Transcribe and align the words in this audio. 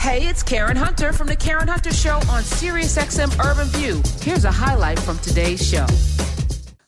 Hey, 0.00 0.26
it's 0.26 0.42
Karen 0.42 0.78
Hunter 0.78 1.12
from 1.12 1.26
the 1.26 1.36
Karen 1.36 1.68
Hunter 1.68 1.92
Show 1.92 2.14
on 2.14 2.42
SiriusXM 2.42 3.38
Urban 3.44 3.66
View. 3.68 4.02
Here's 4.22 4.46
a 4.46 4.50
highlight 4.50 4.98
from 4.98 5.18
today's 5.18 5.62
show. 5.64 5.84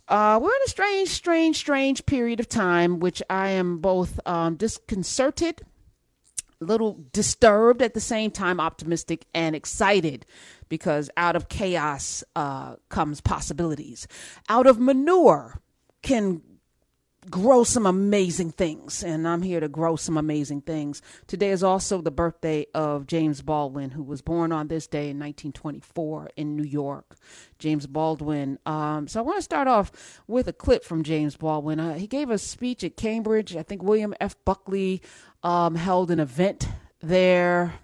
Uh, 0.08 0.40
we're 0.42 0.48
in 0.48 0.62
a 0.64 0.68
strange, 0.68 1.10
strange, 1.10 1.58
strange 1.58 2.06
period 2.06 2.40
of 2.40 2.48
time, 2.48 3.00
which 3.00 3.22
I 3.28 3.50
am 3.50 3.80
both 3.80 4.18
um, 4.26 4.56
disconcerted, 4.56 5.60
a 6.62 6.64
little 6.64 7.04
disturbed 7.12 7.82
at 7.82 7.92
the 7.92 8.00
same 8.00 8.30
time, 8.30 8.58
optimistic 8.58 9.26
and 9.34 9.54
excited 9.54 10.24
because 10.70 11.10
out 11.18 11.36
of 11.36 11.50
chaos 11.50 12.24
uh, 12.34 12.76
comes 12.88 13.20
possibilities. 13.20 14.08
Out 14.48 14.66
of 14.66 14.80
manure 14.80 15.60
can 16.00 16.40
grow 17.30 17.62
some 17.62 17.86
amazing 17.86 18.50
things, 18.50 19.02
and 19.04 19.26
I'm 19.28 19.42
here 19.42 19.60
to 19.60 19.68
grow 19.68 19.96
some 19.96 20.16
amazing 20.16 20.62
things. 20.62 21.00
Today 21.26 21.50
is 21.50 21.62
also 21.62 22.00
the 22.00 22.10
birthday 22.10 22.66
of 22.74 23.06
James 23.06 23.42
Baldwin, 23.42 23.90
who 23.90 24.02
was 24.02 24.22
born 24.22 24.50
on 24.50 24.68
this 24.68 24.86
day 24.86 25.10
in 25.10 25.18
1924 25.18 26.30
in 26.36 26.56
New 26.56 26.64
York. 26.64 27.16
James 27.58 27.86
Baldwin. 27.86 28.58
Um, 28.66 29.06
so 29.06 29.20
I 29.20 29.22
want 29.22 29.38
to 29.38 29.42
start 29.42 29.68
off 29.68 30.20
with 30.26 30.48
a 30.48 30.52
clip 30.52 30.84
from 30.84 31.04
James 31.04 31.36
Baldwin. 31.36 31.78
Uh, 31.78 31.94
he 31.94 32.06
gave 32.06 32.28
a 32.28 32.38
speech 32.38 32.82
at 32.82 32.96
Cambridge. 32.96 33.54
I 33.54 33.62
think 33.62 33.82
William 33.82 34.14
F. 34.20 34.34
Buckley 34.44 35.00
um, 35.42 35.76
held 35.76 36.10
an 36.10 36.18
event 36.18 36.68
there. 37.00 37.74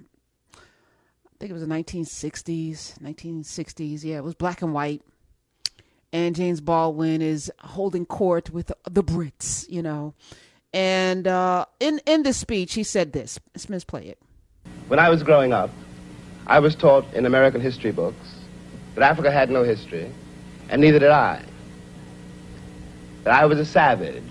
I 0.54 1.38
think 1.38 1.50
it 1.50 1.54
was 1.54 1.62
the 1.62 1.68
1960s, 1.68 2.98
1960s. 2.98 4.02
Yeah, 4.02 4.16
it 4.16 4.24
was 4.24 4.34
black 4.34 4.62
and 4.62 4.74
white 4.74 5.02
and 6.12 6.34
James 6.34 6.60
Baldwin 6.60 7.22
is 7.22 7.52
holding 7.60 8.06
court 8.06 8.50
with 8.50 8.72
the 8.88 9.02
Brits, 9.02 9.68
you 9.68 9.82
know. 9.82 10.14
And 10.72 11.26
uh, 11.26 11.66
in 11.80 12.00
in 12.06 12.22
this 12.22 12.36
speech, 12.36 12.74
he 12.74 12.82
said 12.82 13.12
this. 13.12 13.38
Smith, 13.56 13.86
play 13.86 14.06
it. 14.06 14.18
When 14.88 14.98
I 14.98 15.08
was 15.08 15.22
growing 15.22 15.52
up, 15.52 15.70
I 16.46 16.60
was 16.60 16.74
taught 16.74 17.04
in 17.14 17.26
American 17.26 17.60
history 17.60 17.92
books 17.92 18.34
that 18.94 19.02
Africa 19.02 19.30
had 19.30 19.50
no 19.50 19.62
history, 19.62 20.10
and 20.68 20.80
neither 20.80 20.98
did 20.98 21.10
I. 21.10 21.42
That 23.24 23.34
I 23.34 23.46
was 23.46 23.58
a 23.58 23.64
savage, 23.64 24.22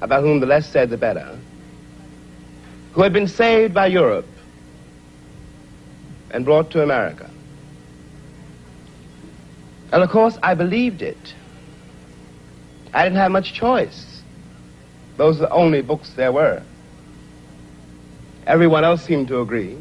about 0.00 0.22
whom 0.22 0.40
the 0.40 0.46
less 0.46 0.68
said 0.68 0.90
the 0.90 0.96
better, 0.96 1.38
who 2.92 3.02
had 3.02 3.12
been 3.12 3.28
saved 3.28 3.74
by 3.74 3.86
Europe 3.86 4.26
and 6.30 6.44
brought 6.44 6.70
to 6.70 6.82
America. 6.82 7.30
And 9.92 10.02
of 10.02 10.10
course, 10.10 10.38
I 10.42 10.54
believed 10.54 11.02
it. 11.02 11.34
I 12.92 13.04
didn't 13.04 13.18
have 13.18 13.32
much 13.32 13.52
choice. 13.52 14.22
Those 15.16 15.36
are 15.38 15.40
the 15.40 15.50
only 15.50 15.82
books 15.82 16.10
there 16.14 16.32
were. 16.32 16.62
Everyone 18.46 18.84
else 18.84 19.02
seemed 19.02 19.28
to 19.28 19.40
agree. 19.40 19.76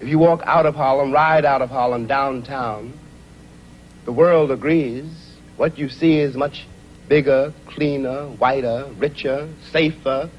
If 0.00 0.08
you 0.08 0.18
walk 0.18 0.42
out 0.44 0.64
of 0.64 0.74
Harlem, 0.74 1.12
ride 1.12 1.44
out 1.44 1.60
of 1.60 1.70
Harlem 1.70 2.06
downtown, 2.06 2.92
the 4.04 4.12
world 4.12 4.50
agrees. 4.50 5.06
What 5.56 5.76
you 5.76 5.88
see 5.88 6.18
is 6.18 6.36
much 6.36 6.66
bigger, 7.08 7.52
cleaner, 7.66 8.26
whiter, 8.26 8.88
richer, 8.98 9.48
safer 9.70 10.30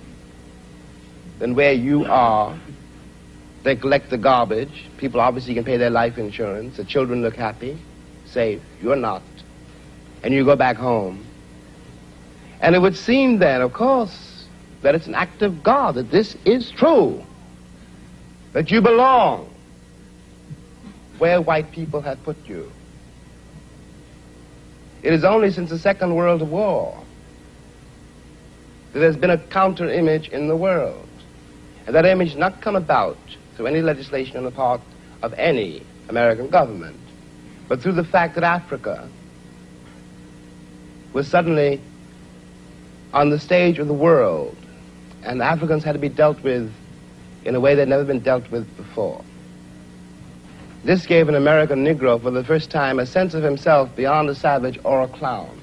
than 1.39 1.55
where 1.55 1.73
you 1.73 2.05
are. 2.05 2.57
They 3.63 3.75
collect 3.75 4.09
the 4.09 4.17
garbage. 4.17 4.85
People 4.97 5.19
obviously 5.19 5.53
can 5.55 5.65
pay 5.65 5.77
their 5.77 5.89
life 5.89 6.17
insurance. 6.17 6.77
The 6.77 6.85
children 6.85 7.21
look 7.21 7.35
happy 7.35 7.77
safe. 8.29 8.61
You're 8.81 8.95
not. 8.95 9.23
And 10.23 10.33
you 10.33 10.45
go 10.45 10.55
back 10.55 10.77
home. 10.77 11.25
And 12.61 12.75
it 12.75 12.79
would 12.79 12.95
seem 12.95 13.39
then, 13.39 13.61
of 13.61 13.73
course, 13.73 14.45
that 14.81 14.95
it's 14.95 15.07
an 15.07 15.15
act 15.15 15.41
of 15.41 15.63
God, 15.63 15.95
that 15.95 16.11
this 16.11 16.35
is 16.45 16.71
true, 16.71 17.23
that 18.53 18.71
you 18.71 18.81
belong 18.81 19.49
where 21.17 21.41
white 21.41 21.71
people 21.71 22.01
have 22.01 22.21
put 22.23 22.37
you. 22.47 22.71
It 25.03 25.13
is 25.13 25.23
only 25.23 25.51
since 25.51 25.69
the 25.69 25.79
Second 25.79 26.15
World 26.15 26.41
War 26.41 26.97
that 28.93 28.99
there's 28.99 29.17
been 29.17 29.29
a 29.29 29.37
counter 29.37 29.89
image 29.89 30.29
in 30.29 30.47
the 30.47 30.55
world. 30.55 31.07
And 31.85 31.95
that 31.95 32.05
image 32.05 32.29
has 32.29 32.37
not 32.37 32.61
come 32.61 32.75
about 32.75 33.17
through 33.55 33.67
any 33.67 33.81
legislation 33.81 34.37
on 34.37 34.43
the 34.43 34.51
part 34.51 34.81
of 35.21 35.33
any 35.33 35.83
American 36.07 36.49
government 36.49 36.99
but 37.69 37.81
through 37.81 37.93
the 37.93 38.03
fact 38.03 38.35
that 38.35 38.43
Africa 38.43 39.07
was 41.13 41.27
suddenly 41.27 41.79
on 43.13 43.29
the 43.29 43.39
stage 43.39 43.79
of 43.79 43.87
the 43.87 43.93
world, 43.93 44.57
and 45.23 45.41
Africans 45.41 45.83
had 45.83 45.93
to 45.93 45.99
be 45.99 46.09
dealt 46.09 46.41
with 46.43 46.73
in 47.45 47.55
a 47.55 47.59
way 47.59 47.75
they'd 47.75 47.87
never 47.87 48.03
been 48.03 48.19
dealt 48.19 48.49
with 48.51 48.75
before. 48.75 49.23
This 50.83 51.05
gave 51.05 51.29
an 51.29 51.35
American 51.35 51.85
Negro 51.85 52.21
for 52.21 52.31
the 52.31 52.43
first 52.43 52.69
time 52.69 52.99
a 52.99 53.05
sense 53.05 53.33
of 53.33 53.43
himself 53.43 53.95
beyond 53.95 54.29
a 54.29 54.35
savage 54.35 54.79
or 54.83 55.01
a 55.01 55.07
clown. 55.07 55.59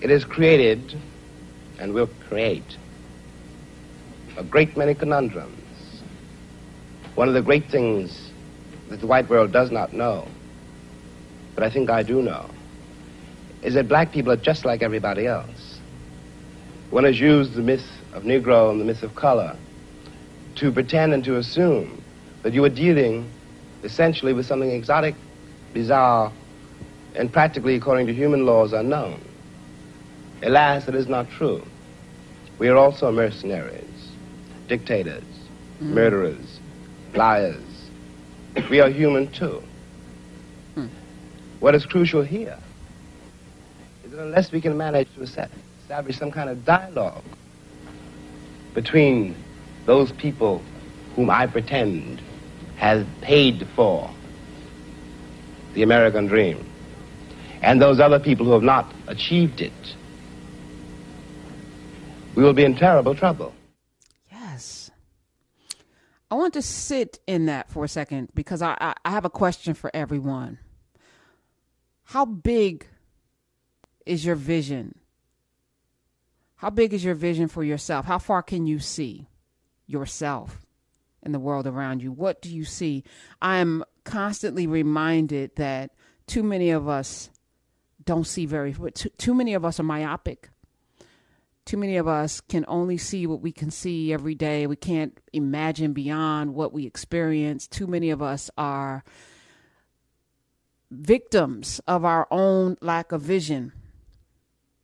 It 0.00 0.10
has 0.10 0.24
created, 0.24 0.98
and 1.78 1.94
will 1.94 2.08
create, 2.28 2.76
a 4.36 4.42
great 4.42 4.76
many 4.76 4.94
conundrums. 4.94 6.02
One 7.14 7.28
of 7.28 7.34
the 7.34 7.42
great 7.42 7.66
things 7.70 8.31
that 8.92 9.00
the 9.00 9.06
white 9.06 9.28
world 9.28 9.52
does 9.52 9.70
not 9.70 9.94
know, 9.94 10.28
but 11.54 11.64
I 11.64 11.70
think 11.70 11.88
I 11.88 12.02
do 12.02 12.20
know, 12.22 12.48
is 13.62 13.72
that 13.74 13.88
black 13.88 14.12
people 14.12 14.30
are 14.30 14.36
just 14.36 14.66
like 14.66 14.82
everybody 14.82 15.26
else. 15.26 15.80
One 16.90 17.04
has 17.04 17.18
used 17.18 17.54
the 17.54 17.62
myth 17.62 17.86
of 18.12 18.24
Negro 18.24 18.70
and 18.70 18.78
the 18.78 18.84
myth 18.84 19.02
of 19.02 19.14
color 19.14 19.56
to 20.56 20.70
pretend 20.70 21.14
and 21.14 21.24
to 21.24 21.36
assume 21.38 22.02
that 22.42 22.52
you 22.52 22.62
are 22.64 22.68
dealing 22.68 23.26
essentially 23.82 24.34
with 24.34 24.44
something 24.44 24.70
exotic, 24.70 25.14
bizarre, 25.72 26.30
and 27.14 27.32
practically, 27.32 27.74
according 27.74 28.06
to 28.08 28.14
human 28.14 28.44
laws, 28.44 28.74
unknown. 28.74 29.18
Alas, 30.42 30.86
it 30.86 30.94
is 30.94 31.08
not 31.08 31.30
true. 31.30 31.62
We 32.58 32.68
are 32.68 32.76
also 32.76 33.10
mercenaries, 33.10 34.10
dictators, 34.68 35.24
mm. 35.80 35.94
murderers, 35.94 36.60
liars, 37.14 37.71
we 38.70 38.80
are 38.80 38.88
human 38.88 39.30
too. 39.32 39.62
Hmm. 40.74 40.86
What 41.60 41.74
is 41.74 41.86
crucial 41.86 42.22
here 42.22 42.58
is 44.04 44.12
that 44.12 44.22
unless 44.22 44.52
we 44.52 44.60
can 44.60 44.76
manage 44.76 45.08
to 45.14 45.22
establish 45.22 46.18
some 46.18 46.30
kind 46.30 46.48
of 46.48 46.64
dialogue 46.64 47.22
between 48.74 49.36
those 49.86 50.12
people 50.12 50.62
whom 51.14 51.30
I 51.30 51.46
pretend 51.46 52.20
has 52.76 53.06
paid 53.20 53.66
for 53.76 54.10
the 55.74 55.82
American 55.82 56.26
dream 56.26 56.66
and 57.62 57.80
those 57.80 58.00
other 58.00 58.18
people 58.18 58.46
who 58.46 58.52
have 58.52 58.62
not 58.62 58.92
achieved 59.06 59.60
it, 59.60 59.72
we 62.34 62.42
will 62.42 62.54
be 62.54 62.64
in 62.64 62.74
terrible 62.74 63.14
trouble. 63.14 63.54
I 66.32 66.34
want 66.34 66.54
to 66.54 66.62
sit 66.62 67.18
in 67.26 67.44
that 67.44 67.70
for 67.70 67.84
a 67.84 67.88
second 67.88 68.30
because 68.34 68.62
I, 68.62 68.74
I, 68.80 68.94
I 69.04 69.10
have 69.10 69.26
a 69.26 69.30
question 69.30 69.74
for 69.74 69.90
everyone. 69.92 70.58
How 72.04 72.24
big 72.24 72.86
is 74.06 74.24
your 74.24 74.34
vision? 74.34 74.98
How 76.56 76.70
big 76.70 76.94
is 76.94 77.04
your 77.04 77.14
vision 77.14 77.48
for 77.48 77.62
yourself? 77.62 78.06
How 78.06 78.16
far 78.16 78.42
can 78.42 78.66
you 78.66 78.78
see 78.78 79.28
yourself 79.86 80.64
in 81.22 81.32
the 81.32 81.38
world 81.38 81.66
around 81.66 82.02
you? 82.02 82.10
What 82.12 82.40
do 82.40 82.48
you 82.48 82.64
see? 82.64 83.04
I 83.42 83.58
am 83.58 83.84
constantly 84.04 84.66
reminded 84.66 85.56
that 85.56 85.90
too 86.26 86.42
many 86.42 86.70
of 86.70 86.88
us 86.88 87.28
don't 88.06 88.26
see 88.26 88.46
very 88.46 88.72
too, 88.94 89.10
too 89.18 89.34
many 89.34 89.52
of 89.52 89.66
us 89.66 89.78
are 89.78 89.82
myopic 89.82 90.48
too 91.64 91.76
many 91.76 91.96
of 91.96 92.08
us 92.08 92.40
can 92.40 92.64
only 92.66 92.98
see 92.98 93.26
what 93.26 93.40
we 93.40 93.52
can 93.52 93.70
see 93.70 94.12
every 94.12 94.34
day. 94.34 94.66
We 94.66 94.76
can't 94.76 95.18
imagine 95.32 95.92
beyond 95.92 96.54
what 96.54 96.72
we 96.72 96.86
experience. 96.86 97.68
Too 97.68 97.86
many 97.86 98.10
of 98.10 98.20
us 98.20 98.50
are 98.58 99.04
victims 100.90 101.80
of 101.86 102.04
our 102.04 102.26
own 102.30 102.76
lack 102.80 103.12
of 103.12 103.22
vision. 103.22 103.72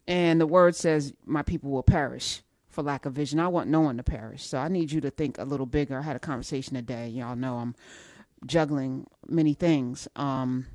And 0.06 0.40
the 0.40 0.46
word 0.46 0.76
says, 0.76 1.12
My 1.26 1.42
people 1.42 1.70
will 1.70 1.82
perish 1.82 2.42
for 2.68 2.82
lack 2.82 3.06
of 3.06 3.12
vision. 3.12 3.40
I 3.40 3.48
want 3.48 3.68
no 3.68 3.80
one 3.80 3.96
to 3.96 4.04
perish. 4.04 4.44
So 4.44 4.58
I 4.58 4.68
need 4.68 4.92
you 4.92 5.00
to 5.00 5.10
think 5.10 5.36
a 5.36 5.44
little 5.44 5.66
bigger. 5.66 5.98
I 5.98 6.02
had 6.02 6.16
a 6.16 6.20
conversation 6.20 6.74
today. 6.74 7.08
Y'all 7.08 7.36
know 7.36 7.56
I'm 7.56 7.74
juggling 8.46 9.06
many 9.26 9.52
things. 9.52 10.06
Um, 10.14 10.66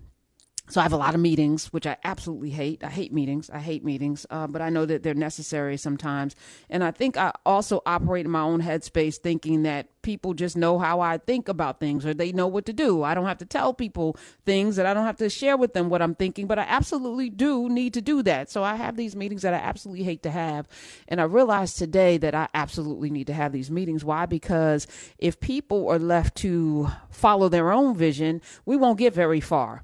so 0.70 0.80
I 0.80 0.84
have 0.84 0.94
a 0.94 0.98
lot 0.98 1.14
of 1.14 1.20
meetings, 1.20 1.74
which 1.74 1.86
I 1.86 1.98
absolutely 2.06 2.50
hate. 2.50 2.86
I 2.86 2.90
hate 2.90 3.12
meetings. 3.12 3.50
I 3.50 3.60
hate 3.60 3.84
meetings, 3.84 4.26
uh, 4.30 4.48
but 4.48 4.62
I 4.62 4.70
know 4.70 4.86
that 4.86 5.04
they're 5.04 5.14
necessary 5.14 5.76
sometimes. 5.76 6.38
And 6.70 6.86
I 6.86 6.92
think 6.92 7.18
I 7.18 7.34
also 7.46 7.82
operate 7.86 8.26
in 8.26 8.32
my 8.32 8.40
own 8.40 8.62
headspace, 8.62 9.18
thinking 9.18 9.64
that 9.64 9.90
people 10.04 10.34
just 10.34 10.56
know 10.56 10.80
how 10.80 11.02
I 11.02 11.18
think 11.18 11.50
about 11.50 11.82
things, 11.82 12.06
or 12.06 12.14
they 12.14 12.32
know 12.32 12.48
what 12.48 12.66
to 12.68 12.74
do. 12.74 13.04
I 13.04 13.14
don't 13.14 13.26
have 13.26 13.40
to 13.40 13.46
tell 13.46 13.74
people 13.74 14.16
things, 14.46 14.78
that 14.78 14.86
I 14.86 14.94
don't 14.94 15.06
have 15.06 15.18
to 15.18 15.30
share 15.30 15.58
with 15.58 15.74
them 15.74 15.90
what 15.90 16.02
I'm 16.02 16.16
thinking. 16.16 16.48
But 16.48 16.60
I 16.60 16.64
absolutely 16.64 17.30
do 17.30 17.68
need 17.68 17.94
to 17.96 18.02
do 18.02 18.24
that. 18.24 18.50
So 18.50 18.64
I 18.64 18.76
have 18.76 18.96
these 18.96 19.18
meetings 19.18 19.42
that 19.42 19.54
I 19.54 19.58
absolutely 19.58 20.06
hate 20.06 20.24
to 20.24 20.32
have, 20.32 20.70
and 21.10 21.20
I 21.20 21.26
realized 21.26 21.78
today 21.78 22.18
that 22.20 22.34
I 22.34 22.48
absolutely 22.54 23.10
need 23.10 23.28
to 23.28 23.34
have 23.34 23.52
these 23.52 23.70
meetings. 23.70 24.06
Why? 24.06 24.26
Because 24.26 24.88
if 25.18 25.42
people 25.42 25.90
are 25.90 26.00
left 26.00 26.36
to 26.38 26.88
follow 27.10 27.50
their 27.50 27.74
own 27.74 27.98
vision, 27.98 28.42
we 28.66 28.78
won't 28.78 28.98
get 28.98 29.14
very 29.14 29.42
far 29.42 29.84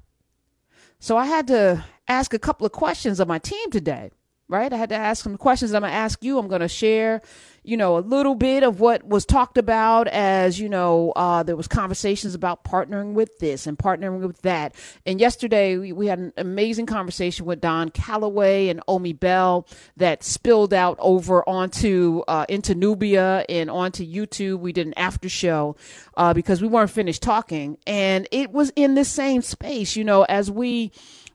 so 1.00 1.16
I 1.16 1.24
had 1.24 1.46
to 1.48 1.84
ask 2.06 2.32
a 2.34 2.38
couple 2.38 2.66
of 2.66 2.72
questions 2.72 3.18
of 3.18 3.26
my 3.26 3.38
team 3.38 3.70
today, 3.70 4.10
right? 4.50 4.72
I 4.72 4.76
had 4.76 4.88
to 4.88 4.96
ask 4.96 5.22
some 5.22 5.36
questions 5.36 5.72
I'm 5.72 5.82
going 5.82 5.92
to 5.92 5.96
ask 5.96 6.24
you. 6.24 6.36
I'm 6.36 6.48
going 6.48 6.60
to 6.60 6.68
share, 6.68 7.22
you 7.62 7.76
know, 7.76 7.96
a 7.96 8.00
little 8.00 8.34
bit 8.34 8.64
of 8.64 8.80
what 8.80 9.04
was 9.06 9.24
talked 9.24 9.56
about 9.56 10.08
as, 10.08 10.58
you 10.58 10.68
know, 10.68 11.12
uh, 11.14 11.44
there 11.44 11.54
was 11.54 11.68
conversations 11.68 12.34
about 12.34 12.64
partnering 12.64 13.12
with 13.12 13.38
this 13.38 13.68
and 13.68 13.78
partnering 13.78 14.26
with 14.26 14.42
that. 14.42 14.74
And 15.06 15.20
yesterday 15.20 15.78
we, 15.78 15.92
we 15.92 16.08
had 16.08 16.18
an 16.18 16.32
amazing 16.36 16.86
conversation 16.86 17.46
with 17.46 17.60
Don 17.60 17.90
Calloway 17.90 18.68
and 18.68 18.82
Omi 18.88 19.12
Bell 19.12 19.68
that 19.96 20.24
spilled 20.24 20.74
out 20.74 20.96
over 20.98 21.48
onto, 21.48 22.22
uh, 22.26 22.44
into 22.48 22.74
Nubia 22.74 23.44
and 23.48 23.70
onto 23.70 24.04
YouTube. 24.04 24.58
We 24.58 24.72
did 24.72 24.88
an 24.88 24.94
after 24.96 25.28
show 25.28 25.76
uh, 26.16 26.34
because 26.34 26.60
we 26.60 26.66
weren't 26.66 26.90
finished 26.90 27.22
talking. 27.22 27.78
And 27.86 28.26
it 28.32 28.50
was 28.50 28.72
in 28.74 28.96
the 28.96 29.04
same 29.04 29.42
space, 29.42 29.94
you 29.94 30.02
know, 30.02 30.24
as 30.24 30.50
we 30.50 30.90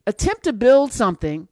attempt 0.06 0.44
to 0.44 0.54
build 0.54 0.92
something 0.92 1.48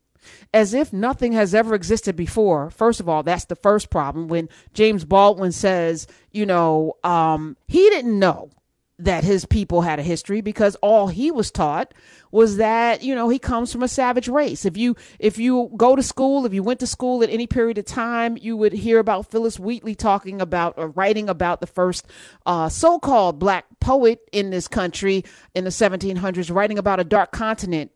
as 0.53 0.73
if 0.73 0.93
nothing 0.93 1.33
has 1.33 1.53
ever 1.53 1.75
existed 1.75 2.15
before. 2.15 2.69
First 2.69 2.99
of 2.99 3.09
all, 3.09 3.23
that's 3.23 3.45
the 3.45 3.55
first 3.55 3.89
problem. 3.89 4.27
When 4.27 4.49
James 4.73 5.05
Baldwin 5.05 5.51
says, 5.51 6.07
you 6.31 6.45
know, 6.45 6.97
um, 7.03 7.57
he 7.67 7.89
didn't 7.89 8.17
know 8.17 8.51
that 8.99 9.23
his 9.23 9.45
people 9.45 9.81
had 9.81 9.99
a 9.99 10.03
history 10.03 10.41
because 10.41 10.75
all 10.75 11.07
he 11.07 11.31
was 11.31 11.49
taught 11.49 11.93
was 12.31 12.57
that 12.57 13.03
you 13.03 13.15
know 13.15 13.27
he 13.27 13.39
comes 13.39 13.71
from 13.71 13.81
a 13.81 13.87
savage 13.87 14.27
race 14.27 14.65
if 14.65 14.77
you 14.77 14.95
if 15.17 15.39
you 15.39 15.71
go 15.75 15.95
to 15.95 16.03
school 16.03 16.45
if 16.45 16.53
you 16.53 16.61
went 16.61 16.79
to 16.79 16.85
school 16.85 17.23
at 17.23 17.29
any 17.29 17.47
period 17.47 17.77
of 17.79 17.85
time 17.85 18.37
you 18.39 18.55
would 18.55 18.71
hear 18.71 18.99
about 18.99 19.29
phyllis 19.29 19.59
wheatley 19.59 19.95
talking 19.95 20.39
about 20.39 20.75
or 20.77 20.89
writing 20.89 21.27
about 21.27 21.59
the 21.59 21.67
first 21.67 22.05
uh, 22.45 22.69
so-called 22.69 23.39
black 23.39 23.65
poet 23.79 24.19
in 24.31 24.51
this 24.51 24.67
country 24.67 25.25
in 25.55 25.63
the 25.63 25.71
1700s 25.71 26.53
writing 26.53 26.77
about 26.77 26.99
a 26.99 27.03
dark 27.03 27.31
continent 27.31 27.91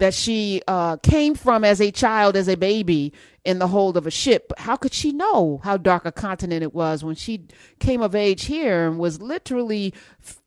that 0.00 0.14
she 0.14 0.60
uh, 0.66 0.96
came 0.96 1.34
from 1.34 1.64
as 1.64 1.80
a 1.80 1.90
child, 1.90 2.36
as 2.36 2.48
a 2.48 2.56
baby, 2.56 3.12
in 3.44 3.58
the 3.58 3.68
hold 3.68 3.96
of 3.96 4.06
a 4.06 4.10
ship. 4.10 4.52
How 4.58 4.76
could 4.76 4.92
she 4.92 5.12
know 5.12 5.60
how 5.62 5.76
dark 5.76 6.04
a 6.04 6.12
continent 6.12 6.62
it 6.62 6.74
was 6.74 7.04
when 7.04 7.14
she 7.14 7.46
came 7.78 8.02
of 8.02 8.14
age 8.14 8.46
here 8.46 8.88
and 8.88 8.98
was 8.98 9.22
literally 9.22 9.94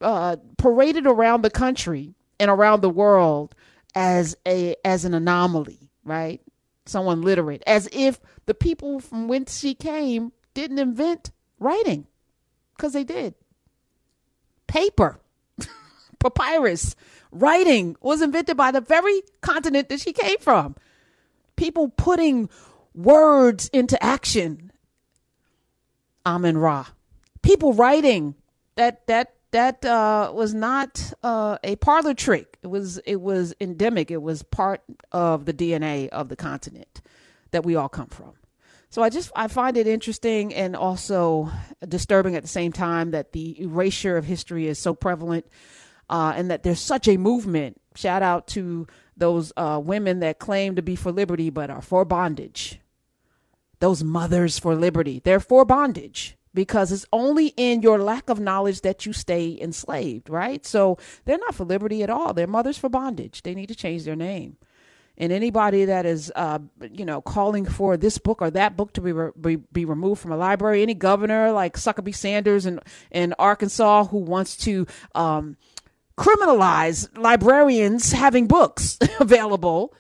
uh, 0.02 0.36
paraded 0.58 1.08
around 1.08 1.44
the 1.44 1.50
country 1.50 2.14
and 2.40 2.52
around 2.52 2.82
the 2.82 2.90
world 2.90 3.56
as 3.96 4.36
a 4.46 4.76
as 4.84 5.06
an 5.06 5.14
anomaly, 5.14 5.90
right? 6.04 6.42
Someone 6.86 7.22
literate, 7.22 7.64
as 7.66 7.88
if 7.94 8.20
the 8.46 8.54
people 8.54 9.00
from 9.00 9.28
whence 9.28 9.60
she 9.60 9.74
came 9.74 10.34
didn't 10.54 10.80
invent 10.80 11.32
writing, 11.60 12.08
because 12.76 12.94
they 12.94 13.04
did. 13.04 13.36
Paper, 14.68 15.20
papyrus 16.24 16.96
Writing 17.34 17.96
was 18.00 18.22
invented 18.22 18.56
by 18.56 18.70
the 18.70 18.80
very 18.80 19.24
continent 19.42 19.90
that 19.90 20.00
she 20.00 20.14
came 20.14 20.38
from. 20.38 20.76
People 21.56 21.90
putting 21.90 22.48
words 22.94 23.70
into 23.74 24.02
action. 24.04 24.72
Amen 26.26 26.58
Ra. 26.58 26.86
People 27.42 27.74
writing 27.74 28.36
that 28.76 29.08
that 29.08 29.34
that 29.50 29.84
uh, 29.84 30.32
was 30.34 30.54
not 30.54 31.12
uh, 31.24 31.58
a 31.64 31.76
parlor 31.78 32.14
trick. 32.14 32.60
It 32.62 32.68
was 32.68 33.00
it 33.00 33.20
was 33.20 33.56
endemic. 33.60 34.12
It 34.12 34.22
was 34.22 34.44
part 34.44 34.84
of 35.12 35.46
the 35.46 35.54
DNA 35.54 36.10
of 36.10 36.30
the 36.30 36.36
continent 36.36 37.02
that 37.50 37.66
we 37.66 37.76
all 37.76 37.90
come 37.90 38.08
from. 38.08 38.34
So 38.92 39.02
I 39.02 39.10
just 39.10 39.32
I 39.36 39.48
find 39.48 39.76
it 39.76 39.88
interesting 39.88 40.54
and 40.54 40.76
also 40.76 41.50
disturbing 41.88 42.36
at 42.36 42.44
the 42.44 42.48
same 42.48 42.72
time 42.72 43.10
that 43.12 43.32
the 43.32 43.60
erasure 43.60 44.18
of 44.18 44.26
history 44.26 44.68
is 44.68 44.78
so 44.78 44.94
prevalent 44.94 45.48
uh, 46.10 46.34
and 46.36 46.52
that 46.52 46.64
there's 46.64 46.80
such 46.80 47.08
a 47.08 47.18
movement. 47.18 47.80
Shout 47.96 48.24
out 48.24 48.48
to 48.50 48.88
those 49.16 49.54
uh, 49.58 49.80
women 49.84 50.20
that 50.20 50.40
claim 50.40 50.76
to 50.76 50.82
be 50.82 50.96
for 50.96 51.12
liberty 51.12 51.50
but 51.50 51.70
are 51.70 51.82
for 51.82 52.06
bondage. 52.06 52.80
Those 53.80 54.04
mothers 54.04 54.58
for 54.58 54.76
liberty, 54.76 55.22
they're 55.24 55.40
for 55.40 55.66
bondage 55.66 56.38
because 56.54 56.92
it's 56.92 57.06
only 57.12 57.48
in 57.58 57.82
your 57.82 58.00
lack 58.00 58.30
of 58.30 58.40
knowledge 58.40 58.82
that 58.82 59.06
you 59.06 59.14
stay 59.14 59.58
enslaved, 59.60 60.30
right? 60.30 60.66
So 60.66 60.98
they're 61.26 61.40
not 61.40 61.56
for 61.56 61.66
liberty 61.66 62.04
at 62.04 62.10
all. 62.10 62.34
They're 62.34 62.48
mothers 62.48 62.78
for 62.78 62.90
bondage. 62.90 63.42
They 63.42 63.56
need 63.56 63.68
to 63.68 63.76
change 63.76 64.06
their 64.06 64.16
name. 64.16 64.58
And 65.16 65.32
anybody 65.32 65.86
that 65.86 66.08
is, 66.08 66.32
uh, 66.36 66.60
you 66.92 67.06
know, 67.06 67.22
calling 67.22 67.66
for 67.66 67.98
this 67.98 68.18
book 68.18 68.42
or 68.42 68.50
that 68.52 68.76
book 68.76 68.94
to 68.94 69.02
be, 69.02 69.12
re- 69.12 69.32
be, 69.40 69.56
be 69.58 69.86
removed 69.86 70.22
from 70.22 70.32
a 70.32 70.38
library, 70.38 70.82
any 70.82 70.96
governor 70.96 71.52
like 71.52 71.76
Suckerby 71.76 72.16
Sanders 72.16 72.66
in 72.66 72.80
in 73.12 73.36
Arkansas 73.38 74.06
who 74.06 74.18
wants 74.18 74.58
to 74.58 74.88
um, 75.14 75.56
criminalize 76.18 77.08
librarians 77.18 78.12
having 78.12 78.48
books 78.48 78.98
available 79.20 79.94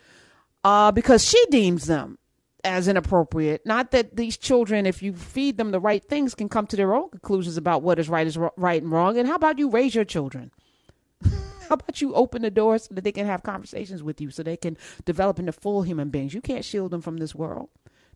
uh, 0.63 0.91
because 0.91 1.27
she 1.27 1.43
deems 1.49 1.85
them 1.85 2.17
as 2.63 2.87
inappropriate. 2.87 3.65
Not 3.65 3.91
that 3.91 4.15
these 4.15 4.37
children, 4.37 4.85
if 4.85 5.03
you 5.03 5.13
feed 5.13 5.57
them 5.57 5.71
the 5.71 5.79
right 5.79 6.03
things, 6.03 6.35
can 6.35 6.49
come 6.49 6.67
to 6.67 6.75
their 6.75 6.93
own 6.93 7.09
conclusions 7.09 7.57
about 7.57 7.81
what 7.81 7.99
is 7.99 8.09
right 8.09 8.25
is 8.25 8.37
right 8.57 8.81
and 8.81 8.91
wrong. 8.91 9.17
And 9.17 9.27
how 9.27 9.35
about 9.35 9.59
you 9.59 9.69
raise 9.69 9.93
your 9.93 10.05
children? 10.05 10.51
how 11.23 11.75
about 11.75 12.01
you 12.01 12.13
open 12.13 12.43
the 12.43 12.51
doors 12.51 12.83
so 12.85 12.95
that 12.95 13.03
they 13.03 13.11
can 13.11 13.25
have 13.25 13.43
conversations 13.43 14.01
with 14.01 14.21
you, 14.21 14.29
so 14.29 14.43
they 14.43 14.57
can 14.57 14.77
develop 15.05 15.39
into 15.39 15.51
full 15.51 15.81
human 15.81 16.09
beings? 16.09 16.33
You 16.33 16.41
can't 16.41 16.65
shield 16.65 16.91
them 16.91 17.01
from 17.01 17.17
this 17.17 17.35
world. 17.35 17.69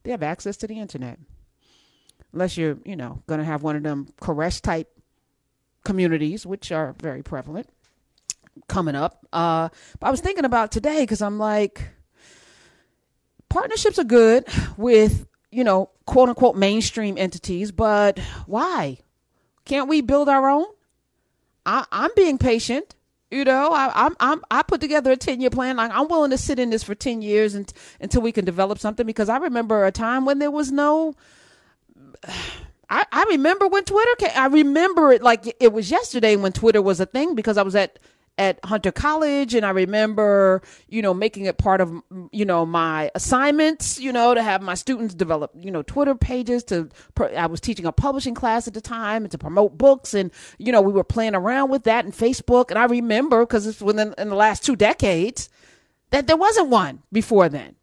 They 0.04 0.12
have 0.12 0.24
access 0.24 0.56
to 0.58 0.68
the 0.68 0.80
internet, 0.80 1.20
unless 2.32 2.56
you're, 2.56 2.78
you 2.86 2.96
know, 2.96 3.24
going 3.28 3.40
to 3.40 3.46
have 3.46 3.64
one 3.64 3.76
of 3.76 3.84
them 3.84 4.08
Koresh 4.22 4.62
type 4.62 4.90
communities, 5.84 6.46
which 6.46 6.72
are 6.72 6.96
very 7.02 7.24
prevalent 7.24 7.68
coming 8.68 8.96
up. 8.96 9.26
Uh, 9.32 9.70
but 10.00 10.08
I 10.08 10.12
was 10.12 10.22
thinking 10.22 10.46
about 10.46 10.72
today 10.72 11.02
because 11.02 11.22
I'm 11.22 11.38
like, 11.38 11.90
partnerships 13.50 14.00
are 14.00 14.04
good 14.04 14.46
with, 14.78 15.28
you 15.52 15.64
know, 15.64 15.90
quote 16.06 16.30
unquote 16.30 16.56
mainstream 16.56 17.18
entities, 17.18 17.72
but 17.72 18.20
why? 18.46 19.00
Can't 19.66 19.90
we 19.90 20.02
build 20.02 20.30
our 20.30 20.50
own? 20.50 20.66
I, 21.66 21.86
I'm 21.92 22.12
being 22.16 22.38
patient. 22.38 22.96
You 23.30 23.44
know, 23.44 23.74
I, 23.74 23.92
I'm, 23.94 24.16
I'm, 24.22 24.42
I 24.50 24.64
put 24.64 24.80
together 24.80 25.12
a 25.12 25.18
10 25.18 25.42
year 25.42 25.50
plan. 25.50 25.76
Like 25.76 25.92
I'm 25.94 26.08
willing 26.08 26.32
to 26.32 26.38
sit 26.38 26.60
in 26.60 26.70
this 26.70 26.84
for 26.84 26.96
10 26.96 27.22
years 27.22 27.56
and, 27.56 27.72
until 28.00 28.22
we 28.22 28.32
can 28.32 28.46
develop 28.46 28.80
something 28.80 29.06
because 29.06 29.28
I 29.28 29.38
remember 29.38 29.86
a 29.86 29.92
time 29.92 30.24
when 30.24 30.40
there 30.40 30.52
was 30.52 30.72
no, 30.72 31.14
I, 32.90 33.06
I 33.12 33.26
remember 33.30 33.68
when 33.68 33.84
Twitter 33.84 34.16
came. 34.18 34.32
I 34.34 34.48
remember 34.48 35.12
it 35.12 35.22
like 35.22 35.56
it 35.60 35.74
was 35.74 35.92
yesterday 35.92 36.38
when 36.38 36.54
Twitter 36.54 36.82
was 36.82 37.02
a 37.02 37.06
thing 37.06 37.36
because 37.36 37.58
I 37.58 37.64
was 37.64 37.76
at 37.76 38.00
at 38.38 38.60
Hunter 38.64 38.92
College 38.92 39.56
and 39.56 39.66
I 39.66 39.72
remember, 39.72 40.62
you 40.88 41.02
know, 41.02 41.14
making 41.14 41.46
it 41.46 41.58
part 41.58 41.82
of, 41.82 41.92
you 42.32 42.46
know, 42.46 42.66
my 42.66 43.10
assignments, 43.16 44.00
you 44.00 44.12
know, 44.12 44.34
to 44.34 44.44
have 44.44 44.62
my 44.62 44.76
students 44.76 45.14
develop, 45.16 45.52
you 45.56 45.72
know, 45.72 45.82
Twitter 45.82 46.14
pages 46.14 46.64
to, 46.66 46.90
I 47.36 47.48
was 47.48 47.60
teaching 47.60 47.86
a 47.86 47.92
publishing 47.92 48.36
class 48.36 48.68
at 48.68 48.74
the 48.74 48.82
time 48.82 49.24
and 49.24 49.32
to 49.32 49.38
promote 49.38 49.78
books. 49.78 50.14
And, 50.14 50.32
you 50.60 50.72
know, 50.72 50.82
we 50.82 50.94
were 50.94 51.04
playing 51.04 51.36
around 51.36 51.72
with 51.72 51.84
that 51.84 52.06
and 52.06 52.14
Facebook. 52.14 52.70
And 52.70 52.78
I 52.78 52.86
remember, 52.86 53.46
because 53.46 53.66
it's 53.66 53.82
within 53.82 54.14
in 54.18 54.30
the 54.30 54.36
last 54.36 54.64
two 54.64 54.76
decades, 54.76 55.50
that 56.12 56.28
there 56.28 56.38
wasn't 56.38 56.70
one 56.70 57.02
before 57.12 57.50
then. 57.50 57.76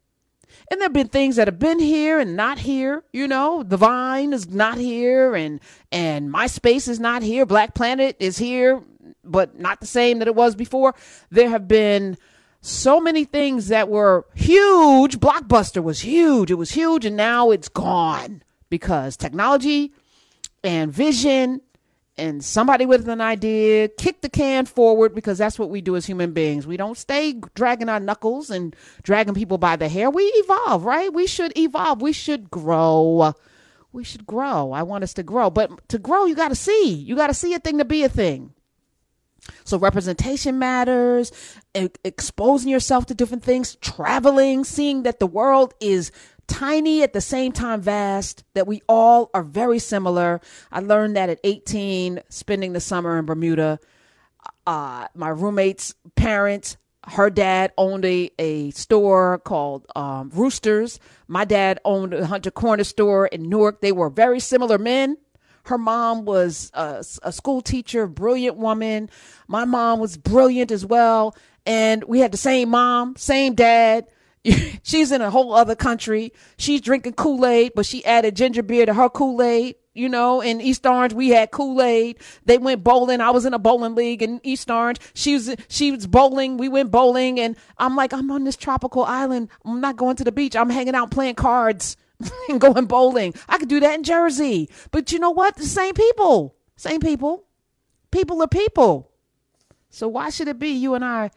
And 0.71 0.79
there 0.79 0.85
have 0.85 0.93
been 0.93 1.09
things 1.09 1.35
that 1.35 1.47
have 1.47 1.59
been 1.59 1.79
here 1.79 2.17
and 2.19 2.35
not 2.35 2.57
here. 2.57 3.03
You 3.13 3.27
know, 3.27 3.61
the 3.61 3.77
Vine 3.77 4.33
is 4.33 4.47
not 4.47 4.77
here, 4.77 5.35
and 5.35 5.59
and 5.91 6.33
MySpace 6.33 6.87
is 6.87 6.99
not 6.99 7.21
here. 7.21 7.45
Black 7.45 7.75
Planet 7.75 8.15
is 8.19 8.37
here 8.37 8.81
but 9.25 9.59
not 9.59 9.79
the 9.79 9.87
same 9.87 10.19
that 10.19 10.27
it 10.27 10.35
was 10.35 10.55
before. 10.55 10.95
There 11.29 11.49
have 11.49 11.67
been 11.67 12.17
so 12.61 12.99
many 12.99 13.25
things 13.25 13.67
that 13.67 13.89
were 13.89 14.25
huge. 14.33 15.19
Blockbuster 15.19 15.83
was 15.83 16.01
huge. 16.01 16.49
It 16.51 16.55
was 16.55 16.71
huge, 16.71 17.05
and 17.05 17.15
now 17.15 17.51
it's 17.51 17.69
gone 17.69 18.43
because 18.69 19.15
technology 19.15 19.93
and 20.63 20.91
vision 20.91 21.61
and 22.17 22.43
somebody 22.43 22.85
with 22.85 23.07
an 23.09 23.21
idea 23.21 23.87
kick 23.87 24.21
the 24.21 24.29
can 24.29 24.65
forward 24.65 25.13
because 25.13 25.37
that's 25.37 25.59
what 25.59 25.69
we 25.69 25.81
do 25.81 25.95
as 25.95 26.05
human 26.05 26.31
beings. 26.31 26.65
We 26.65 26.77
don't 26.77 26.97
stay 26.97 27.33
dragging 27.53 27.89
our 27.89 27.99
knuckles 27.99 28.49
and 28.49 28.75
dragging 29.03 29.33
people 29.33 29.57
by 29.57 29.75
the 29.75 29.89
hair. 29.89 30.09
We 30.09 30.23
evolve, 30.23 30.85
right? 30.85 31.13
We 31.13 31.27
should 31.27 31.57
evolve. 31.57 32.01
We 32.01 32.13
should 32.13 32.49
grow. 32.49 33.33
We 33.91 34.03
should 34.03 34.25
grow. 34.25 34.71
I 34.71 34.83
want 34.83 35.03
us 35.03 35.13
to 35.15 35.23
grow. 35.23 35.49
But 35.49 35.87
to 35.89 35.99
grow, 35.99 36.25
you 36.25 36.35
got 36.35 36.49
to 36.49 36.55
see. 36.55 36.93
You 36.93 37.15
got 37.15 37.27
to 37.27 37.33
see 37.33 37.53
a 37.53 37.59
thing 37.59 37.77
to 37.77 37.85
be 37.85 38.03
a 38.03 38.09
thing. 38.09 38.53
So 39.63 39.77
representation 39.77 40.59
matters, 40.59 41.31
exposing 41.73 42.69
yourself 42.69 43.05
to 43.07 43.15
different 43.15 43.43
things, 43.43 43.75
traveling, 43.75 44.63
seeing 44.63 45.03
that 45.03 45.19
the 45.19 45.27
world 45.27 45.73
is 45.79 46.11
tiny 46.47 47.03
at 47.03 47.13
the 47.13 47.21
same 47.21 47.51
time 47.51 47.81
vast, 47.81 48.43
that 48.53 48.67
we 48.67 48.81
all 48.87 49.29
are 49.33 49.43
very 49.43 49.79
similar. 49.79 50.41
I 50.71 50.79
learned 50.79 51.15
that 51.15 51.29
at 51.29 51.39
18, 51.43 52.21
spending 52.29 52.73
the 52.73 52.79
summer 52.79 53.17
in 53.17 53.25
Bermuda. 53.25 53.79
Uh, 54.67 55.07
my 55.15 55.29
roommate's 55.29 55.95
parents, 56.15 56.77
her 57.07 57.29
dad 57.29 57.71
owned 57.77 58.05
a, 58.05 58.31
a 58.39 58.71
store 58.71 59.39
called 59.39 59.85
um, 59.95 60.31
Roosters. 60.33 60.99
My 61.27 61.45
dad 61.45 61.79
owned 61.85 62.13
a 62.13 62.25
Hunter 62.25 62.51
Corner 62.51 62.83
store 62.83 63.27
in 63.27 63.49
Newark. 63.49 63.81
They 63.81 63.91
were 63.91 64.09
very 64.09 64.39
similar 64.39 64.77
men. 64.77 65.17
Her 65.65 65.77
mom 65.77 66.25
was 66.25 66.71
a, 66.73 67.03
a 67.23 67.31
school 67.31 67.61
teacher, 67.61 68.07
brilliant 68.07 68.57
woman. 68.57 69.09
My 69.47 69.65
mom 69.65 69.99
was 69.99 70.17
brilliant 70.17 70.71
as 70.71 70.85
well. 70.85 71.35
And 71.65 72.03
we 72.03 72.19
had 72.19 72.31
the 72.31 72.37
same 72.37 72.69
mom, 72.69 73.15
same 73.17 73.55
dad. 73.55 74.07
She's 74.83 75.11
in 75.11 75.21
a 75.21 75.31
whole 75.31 75.53
other 75.53 75.75
country. 75.75 76.31
She's 76.57 76.81
drinking 76.81 77.13
Kool 77.13 77.45
Aid, 77.45 77.71
but 77.75 77.85
she 77.85 78.05
added 78.05 78.35
ginger 78.35 78.61
beer 78.61 78.85
to 78.85 78.93
her 78.93 79.09
Kool 79.09 79.41
Aid. 79.41 79.75
You 79.95 80.09
know, 80.09 80.41
in 80.41 80.59
East 80.59 80.85
Orange, 80.85 81.13
we 81.13 81.29
had 81.29 81.51
Kool 81.51 81.81
Aid. 81.81 82.17
They 82.43 82.57
went 82.57 82.83
bowling. 82.83 83.21
I 83.21 83.31
was 83.31 83.45
in 83.45 83.53
a 83.53 83.59
bowling 83.59 83.95
league 83.95 84.21
in 84.21 84.41
East 84.43 84.69
Orange. 84.69 84.99
She 85.13 85.33
was 85.33 85.55
she 85.69 85.91
was 85.91 86.05
bowling. 86.05 86.57
We 86.57 86.67
went 86.67 86.91
bowling, 86.91 87.39
and 87.39 87.55
I'm 87.77 87.95
like, 87.95 88.11
I'm 88.13 88.29
on 88.29 88.43
this 88.43 88.57
tropical 88.57 89.03
island. 89.03 89.47
I'm 89.63 89.79
not 89.79 89.95
going 89.95 90.17
to 90.17 90.25
the 90.25 90.33
beach. 90.33 90.55
I'm 90.55 90.69
hanging 90.69 90.95
out 90.95 91.11
playing 91.11 91.35
cards 91.35 91.95
and 92.49 92.61
going 92.61 92.85
bowling. 92.85 93.33
I 93.47 93.57
could 93.57 93.69
do 93.69 93.79
that 93.79 93.95
in 93.95 94.03
Jersey. 94.03 94.69
But 94.91 95.11
you 95.11 95.19
know 95.19 95.31
what? 95.31 95.55
The 95.55 95.65
same 95.65 95.93
people. 95.93 96.55
Same 96.75 96.99
people. 96.99 97.45
People 98.11 98.41
are 98.41 98.47
people. 98.47 99.11
So 99.89 100.07
why 100.07 100.29
should 100.29 100.47
it 100.47 100.59
be 100.59 100.69
you 100.69 100.93
and 100.93 101.05
I 101.05 101.31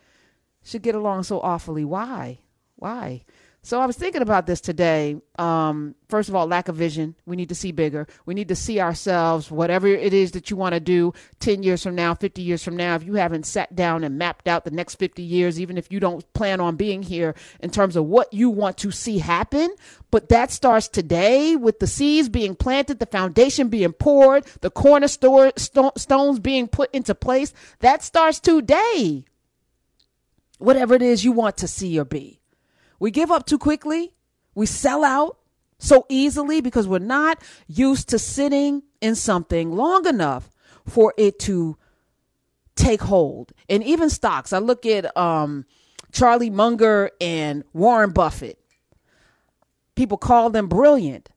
should 0.62 0.82
get 0.82 0.94
along 0.94 1.24
so 1.24 1.40
awfully? 1.40 1.84
Why? 1.84 2.40
Why? 2.76 3.22
So 3.68 3.78
I 3.78 3.84
was 3.84 3.98
thinking 3.98 4.22
about 4.22 4.46
this 4.46 4.62
today. 4.62 5.20
Um, 5.38 5.94
first 6.08 6.30
of 6.30 6.34
all, 6.34 6.46
lack 6.46 6.68
of 6.68 6.76
vision. 6.76 7.14
We 7.26 7.36
need 7.36 7.50
to 7.50 7.54
see 7.54 7.70
bigger. 7.70 8.06
We 8.24 8.32
need 8.32 8.48
to 8.48 8.56
see 8.56 8.80
ourselves, 8.80 9.50
whatever 9.50 9.86
it 9.86 10.14
is 10.14 10.30
that 10.30 10.48
you 10.48 10.56
want 10.56 10.72
to 10.72 10.80
do 10.80 11.12
10 11.40 11.62
years 11.62 11.82
from 11.82 11.94
now, 11.94 12.14
50 12.14 12.40
years 12.40 12.64
from 12.64 12.78
now. 12.78 12.94
If 12.94 13.04
you 13.04 13.16
haven't 13.16 13.44
sat 13.44 13.76
down 13.76 14.04
and 14.04 14.16
mapped 14.16 14.48
out 14.48 14.64
the 14.64 14.70
next 14.70 14.94
50 14.94 15.22
years, 15.22 15.60
even 15.60 15.76
if 15.76 15.92
you 15.92 16.00
don't 16.00 16.24
plan 16.32 16.62
on 16.62 16.76
being 16.76 17.02
here 17.02 17.34
in 17.60 17.68
terms 17.68 17.94
of 17.94 18.06
what 18.06 18.32
you 18.32 18.48
want 18.48 18.78
to 18.78 18.90
see 18.90 19.18
happen, 19.18 19.68
but 20.10 20.30
that 20.30 20.50
starts 20.50 20.88
today 20.88 21.54
with 21.54 21.78
the 21.78 21.86
seeds 21.86 22.30
being 22.30 22.56
planted, 22.56 23.00
the 23.00 23.04
foundation 23.04 23.68
being 23.68 23.92
poured, 23.92 24.46
the 24.62 24.70
cornerstones 24.70 26.40
being 26.40 26.68
put 26.68 26.90
into 26.94 27.14
place. 27.14 27.52
That 27.80 28.02
starts 28.02 28.40
today. 28.40 29.26
Whatever 30.56 30.94
it 30.94 31.02
is 31.02 31.22
you 31.22 31.32
want 31.32 31.58
to 31.58 31.68
see 31.68 32.00
or 32.00 32.06
be. 32.06 32.37
We 32.98 33.10
give 33.10 33.30
up 33.30 33.46
too 33.46 33.58
quickly. 33.58 34.14
We 34.54 34.66
sell 34.66 35.04
out 35.04 35.38
so 35.78 36.06
easily 36.08 36.60
because 36.60 36.88
we're 36.88 36.98
not 36.98 37.42
used 37.66 38.08
to 38.08 38.18
sitting 38.18 38.82
in 39.00 39.14
something 39.14 39.72
long 39.72 40.06
enough 40.06 40.50
for 40.86 41.14
it 41.16 41.38
to 41.40 41.76
take 42.74 43.02
hold. 43.02 43.52
And 43.68 43.84
even 43.84 44.10
stocks, 44.10 44.52
I 44.52 44.58
look 44.58 44.86
at 44.86 45.16
um, 45.16 45.66
Charlie 46.12 46.50
Munger 46.50 47.10
and 47.20 47.64
Warren 47.72 48.10
Buffett. 48.10 48.58
People 49.94 50.16
call 50.16 50.50
them 50.50 50.68
brilliant. 50.68 51.28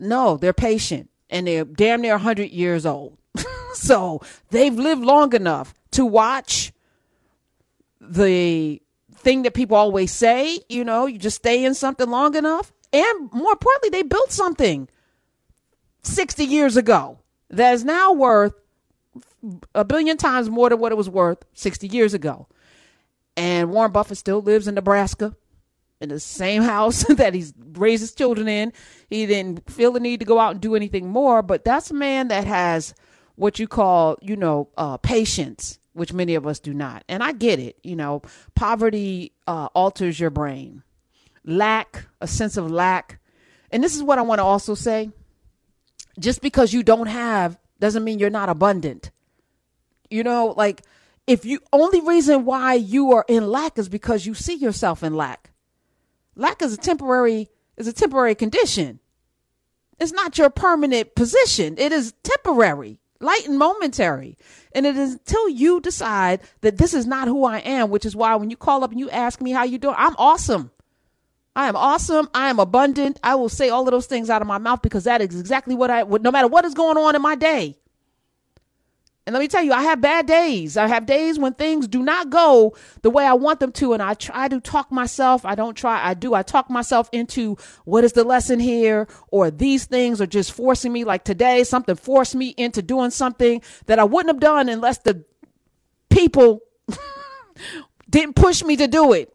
No, 0.00 0.36
they're 0.36 0.52
patient 0.52 1.10
and 1.30 1.46
they're 1.46 1.64
damn 1.64 2.00
near 2.00 2.14
100 2.14 2.50
years 2.50 2.86
old. 2.86 3.18
so 3.74 4.20
they've 4.50 4.74
lived 4.74 5.02
long 5.02 5.34
enough 5.34 5.74
to 5.92 6.04
watch 6.04 6.72
the 8.00 8.80
thing 9.24 9.42
that 9.42 9.54
people 9.54 9.76
always 9.76 10.12
say, 10.12 10.60
you 10.68 10.84
know, 10.84 11.06
you 11.06 11.18
just 11.18 11.36
stay 11.36 11.64
in 11.64 11.74
something 11.74 12.08
long 12.08 12.36
enough. 12.36 12.72
And 12.92 13.32
more 13.32 13.52
importantly, 13.52 13.90
they 13.90 14.02
built 14.02 14.30
something 14.30 14.88
60 16.02 16.44
years 16.44 16.76
ago 16.76 17.18
that 17.50 17.72
is 17.74 17.84
now 17.84 18.12
worth 18.12 18.54
a 19.74 19.84
billion 19.84 20.16
times 20.16 20.48
more 20.48 20.68
than 20.68 20.78
what 20.78 20.92
it 20.92 20.98
was 20.98 21.08
worth 21.08 21.44
60 21.54 21.88
years 21.88 22.14
ago. 22.14 22.46
And 23.36 23.70
Warren 23.70 23.90
Buffett 23.90 24.18
still 24.18 24.40
lives 24.40 24.68
in 24.68 24.74
Nebraska 24.74 25.34
in 26.00 26.08
the 26.08 26.20
same 26.20 26.62
house 26.74 27.04
that 27.08 27.34
he's 27.34 27.52
raised 27.72 28.02
his 28.02 28.14
children 28.14 28.48
in. 28.48 28.72
He 29.08 29.26
didn't 29.26 29.68
feel 29.70 29.92
the 29.92 30.00
need 30.00 30.20
to 30.20 30.26
go 30.26 30.38
out 30.38 30.52
and 30.52 30.60
do 30.60 30.74
anything 30.74 31.08
more, 31.08 31.42
but 31.42 31.64
that's 31.64 31.90
a 31.90 31.94
man 31.94 32.28
that 32.28 32.46
has 32.46 32.94
what 33.36 33.58
you 33.58 33.66
call, 33.66 34.16
you 34.22 34.36
know, 34.36 34.68
uh, 34.76 34.96
patience 34.98 35.78
which 35.94 36.12
many 36.12 36.34
of 36.34 36.46
us 36.46 36.60
do 36.60 36.74
not. 36.74 37.04
And 37.08 37.22
I 37.22 37.32
get 37.32 37.58
it. 37.58 37.78
You 37.82 37.96
know, 37.96 38.22
poverty 38.54 39.32
uh, 39.46 39.68
alters 39.74 40.20
your 40.20 40.30
brain, 40.30 40.82
lack, 41.44 42.06
a 42.20 42.26
sense 42.26 42.56
of 42.56 42.70
lack. 42.70 43.18
And 43.70 43.82
this 43.82 43.96
is 43.96 44.02
what 44.02 44.18
I 44.18 44.22
want 44.22 44.38
to 44.40 44.44
also 44.44 44.74
say 44.74 45.10
just 46.18 46.42
because 46.42 46.72
you 46.72 46.82
don't 46.82 47.06
have 47.06 47.58
doesn't 47.80 48.04
mean 48.04 48.18
you're 48.18 48.30
not 48.30 48.48
abundant. 48.48 49.10
You 50.10 50.22
know, 50.22 50.54
like 50.56 50.82
if 51.26 51.44
you 51.44 51.60
only 51.72 52.00
reason 52.00 52.44
why 52.44 52.74
you 52.74 53.12
are 53.12 53.24
in 53.28 53.48
lack 53.48 53.78
is 53.78 53.88
because 53.88 54.26
you 54.26 54.34
see 54.34 54.54
yourself 54.54 55.02
in 55.02 55.14
lack. 55.14 55.50
Lack 56.36 56.62
is 56.62 56.74
a 56.74 56.76
temporary 56.76 57.48
is 57.76 57.88
a 57.88 57.92
temporary 57.92 58.34
condition. 58.34 59.00
It's 59.98 60.12
not 60.12 60.38
your 60.38 60.50
permanent 60.50 61.14
position. 61.14 61.76
It 61.78 61.92
is 61.92 62.14
temporary 62.22 62.98
light 63.20 63.46
and 63.46 63.58
momentary. 63.58 64.36
And 64.74 64.86
it 64.86 64.96
is 64.96 65.14
until 65.14 65.48
you 65.48 65.80
decide 65.80 66.40
that 66.60 66.78
this 66.78 66.94
is 66.94 67.06
not 67.06 67.28
who 67.28 67.44
I 67.44 67.58
am, 67.58 67.90
which 67.90 68.04
is 68.04 68.16
why 68.16 68.34
when 68.36 68.50
you 68.50 68.56
call 68.56 68.84
up 68.84 68.90
and 68.90 69.00
you 69.00 69.10
ask 69.10 69.40
me 69.40 69.52
how 69.52 69.64
you 69.64 69.78
doing, 69.78 69.96
I'm 69.98 70.16
awesome. 70.18 70.70
I 71.56 71.68
am 71.68 71.76
awesome. 71.76 72.28
I 72.34 72.50
am 72.50 72.58
abundant. 72.58 73.20
I 73.22 73.36
will 73.36 73.48
say 73.48 73.68
all 73.68 73.86
of 73.86 73.92
those 73.92 74.06
things 74.06 74.28
out 74.28 74.42
of 74.42 74.48
my 74.48 74.58
mouth 74.58 74.82
because 74.82 75.04
that 75.04 75.20
is 75.20 75.38
exactly 75.38 75.74
what 75.74 75.90
I 75.90 76.02
would, 76.02 76.22
no 76.22 76.32
matter 76.32 76.48
what 76.48 76.64
is 76.64 76.74
going 76.74 76.98
on 76.98 77.14
in 77.14 77.22
my 77.22 77.36
day. 77.36 77.76
And 79.26 79.32
let 79.32 79.40
me 79.40 79.48
tell 79.48 79.62
you, 79.62 79.72
I 79.72 79.82
have 79.82 80.02
bad 80.02 80.26
days. 80.26 80.76
I 80.76 80.86
have 80.86 81.06
days 81.06 81.38
when 81.38 81.54
things 81.54 81.88
do 81.88 82.02
not 82.02 82.28
go 82.28 82.76
the 83.00 83.08
way 83.08 83.24
I 83.24 83.32
want 83.32 83.58
them 83.58 83.72
to. 83.72 83.94
And 83.94 84.02
I 84.02 84.12
try 84.12 84.48
to 84.48 84.60
talk 84.60 84.92
myself. 84.92 85.46
I 85.46 85.54
don't 85.54 85.74
try. 85.74 86.06
I 86.06 86.12
do. 86.12 86.34
I 86.34 86.42
talk 86.42 86.68
myself 86.68 87.08
into 87.10 87.56
what 87.86 88.04
is 88.04 88.12
the 88.12 88.24
lesson 88.24 88.60
here 88.60 89.08
or 89.28 89.50
these 89.50 89.86
things 89.86 90.20
are 90.20 90.26
just 90.26 90.52
forcing 90.52 90.92
me. 90.92 91.04
Like 91.04 91.24
today, 91.24 91.64
something 91.64 91.96
forced 91.96 92.34
me 92.34 92.48
into 92.58 92.82
doing 92.82 93.10
something 93.10 93.62
that 93.86 93.98
I 93.98 94.04
wouldn't 94.04 94.34
have 94.34 94.40
done 94.40 94.68
unless 94.68 94.98
the 94.98 95.24
people 96.10 96.60
didn't 98.10 98.36
push 98.36 98.62
me 98.62 98.76
to 98.76 98.86
do 98.86 99.14
it. 99.14 99.34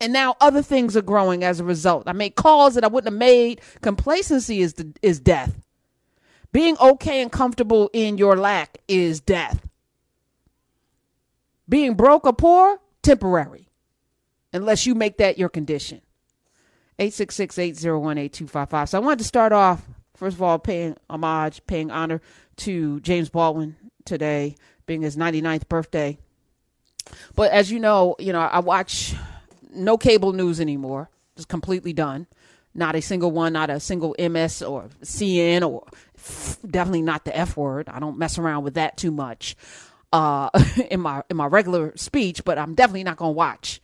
And 0.00 0.12
now 0.12 0.34
other 0.40 0.62
things 0.62 0.96
are 0.96 1.02
growing 1.02 1.44
as 1.44 1.60
a 1.60 1.64
result. 1.64 2.08
I 2.08 2.12
made 2.12 2.34
calls 2.34 2.74
that 2.74 2.82
I 2.82 2.88
wouldn't 2.88 3.12
have 3.12 3.18
made. 3.18 3.60
Complacency 3.80 4.60
is 4.60 4.74
the, 4.74 4.92
is 5.02 5.20
death. 5.20 5.56
Being 6.52 6.76
okay 6.78 7.22
and 7.22 7.32
comfortable 7.32 7.90
in 7.92 8.18
your 8.18 8.36
lack 8.36 8.78
is 8.86 9.20
death. 9.20 9.66
Being 11.68 11.94
broke 11.94 12.26
or 12.26 12.32
poor, 12.34 12.78
temporary, 13.02 13.68
unless 14.52 14.86
you 14.86 14.94
make 14.94 15.16
that 15.18 15.38
your 15.38 15.48
condition. 15.48 16.02
866 16.98 17.58
801 17.58 18.18
8255. 18.18 18.88
So 18.90 18.98
I 18.98 19.00
wanted 19.00 19.20
to 19.20 19.24
start 19.24 19.52
off, 19.52 19.82
first 20.14 20.36
of 20.36 20.42
all, 20.42 20.58
paying 20.58 20.96
homage, 21.08 21.66
paying 21.66 21.90
honor 21.90 22.20
to 22.58 23.00
James 23.00 23.30
Baldwin 23.30 23.76
today, 24.04 24.56
being 24.84 25.02
his 25.02 25.16
99th 25.16 25.68
birthday. 25.68 26.18
But 27.34 27.50
as 27.50 27.72
you 27.72 27.80
know, 27.80 28.14
you 28.18 28.32
know, 28.32 28.40
I 28.40 28.58
watch 28.58 29.14
no 29.74 29.96
cable 29.96 30.32
news 30.32 30.60
anymore. 30.60 31.08
It's 31.36 31.46
completely 31.46 31.92
done. 31.92 32.26
Not 32.74 32.94
a 32.94 33.02
single 33.02 33.30
one, 33.30 33.52
not 33.52 33.70
a 33.70 33.80
single 33.80 34.14
MS 34.18 34.62
or 34.62 34.88
CN 35.02 35.68
or 35.68 35.86
definitely 36.62 37.02
not 37.02 37.24
the 37.24 37.36
F 37.36 37.56
word. 37.56 37.88
I 37.88 38.00
don't 38.00 38.18
mess 38.18 38.38
around 38.38 38.64
with 38.64 38.74
that 38.74 38.96
too 38.96 39.10
much 39.10 39.56
uh, 40.12 40.50
in 40.90 41.00
my 41.00 41.22
in 41.30 41.36
my 41.36 41.46
regular 41.46 41.92
speech, 41.96 42.44
but 42.44 42.58
I'm 42.58 42.74
definitely 42.74 43.04
not 43.04 43.18
to 43.18 43.28
watch. 43.28 43.80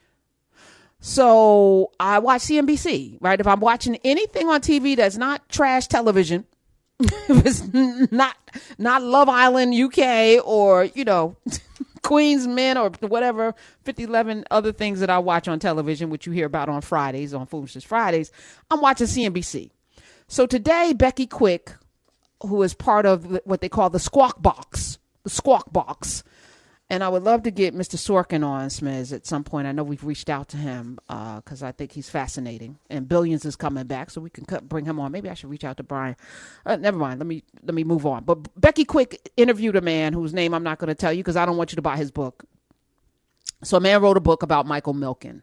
So 1.00 1.92
I 2.00 2.18
watch 2.18 2.42
CNBC, 2.42 3.18
right? 3.21 3.38
If 3.38 3.47
I'm 3.47 3.61
watching 3.61 3.97
anything 4.04 4.49
on 4.49 4.61
TV 4.61 4.97
that's 4.97 5.16
not 5.16 5.49
trash 5.49 5.87
television, 5.87 6.45
if 7.00 7.47
it's 7.47 8.11
not 8.12 8.37
not 8.78 9.02
Love 9.02 9.28
Island 9.28 9.75
UK 9.75 10.45
or 10.45 10.85
you 10.85 11.04
know 11.04 11.37
Queen's 12.02 12.47
Men 12.47 12.76
or 12.76 12.90
whatever 13.00 13.54
5011 13.85 14.45
other 14.50 14.73
things 14.73 15.00
that 15.00 15.11
I 15.11 15.18
watch 15.18 15.47
on 15.47 15.61
television, 15.61 16.11
which 16.11 16.26
you 16.26 16.33
hear 16.33 16.47
about 16.47 16.68
on 16.68 16.80
Fridays 16.80 17.33
on 17.33 17.47
Foolishness 17.47 17.85
Fridays, 17.85 18.33
I'm 18.71 18.80
watching 18.80 19.07
CNBC. 19.07 19.71
So 20.26 20.47
today, 20.47 20.92
Becky 20.95 21.26
Quick 21.26 21.73
who 22.42 22.62
is 22.62 22.75
part 22.75 23.07
of 23.07 23.40
what 23.45 23.61
they 23.61 23.68
call 23.68 23.90
the 23.90 23.99
squawk 23.99 24.40
box, 24.40 24.99
the 25.25 25.30
squawk 25.30 25.73
box. 25.73 26.23
and 26.90 27.04
I 27.04 27.09
would 27.09 27.23
love 27.23 27.42
to 27.42 27.50
get 27.50 27.75
Mr. 27.75 27.97
Sorkin 27.97 28.45
on 28.45 28.68
Smiz 28.68 29.12
at 29.12 29.26
some 29.26 29.45
point. 29.45 29.66
I 29.66 29.73
know 29.73 29.83
we've 29.83 30.04
reached 30.04 30.30
out 30.30 30.49
to 30.50 30.57
him 30.57 30.99
because 31.07 31.62
uh, 31.62 31.66
I 31.66 31.73
think 31.73 31.92
he's 31.92 32.09
fascinating. 32.09 32.78
And 32.88 33.09
Billions 33.09 33.45
is 33.45 33.57
coming 33.57 33.87
back, 33.87 34.11
so 34.11 34.21
we 34.21 34.30
can 34.30 34.47
cut, 34.47 34.68
bring 34.68 34.87
him 34.87 34.99
on. 34.99 35.12
Maybe 35.12 35.28
I 35.28 35.35
should 35.35 35.50
reach 35.50 35.64
out 35.64 35.76
to 35.78 35.83
Brian. 35.83 36.16
Uh, 36.64 36.76
never 36.76 36.97
mind. 36.97 37.21
Let 37.21 37.26
me 37.26 37.42
let 37.62 37.75
me 37.75 37.85
move 37.85 38.07
on. 38.07 38.25
But 38.25 38.59
Becky 38.59 38.85
Quick 38.85 39.30
interviewed 39.37 39.76
a 39.76 39.83
man 39.83 40.12
whose 40.14 40.33
name 40.33 40.54
I'm 40.54 40.62
not 40.62 40.78
going 40.78 40.88
to 40.88 40.95
tell 40.95 41.12
you 41.12 41.23
because 41.23 41.37
I 41.37 41.45
don't 41.45 41.57
want 41.57 41.73
you 41.73 41.76
to 41.76 41.83
buy 41.83 41.97
his 41.97 42.11
book. 42.11 42.45
So 43.62 43.76
a 43.76 43.80
man 43.80 44.00
wrote 44.00 44.16
a 44.16 44.21
book 44.21 44.42
about 44.42 44.66
Michael 44.66 44.95
Milken 44.95 45.42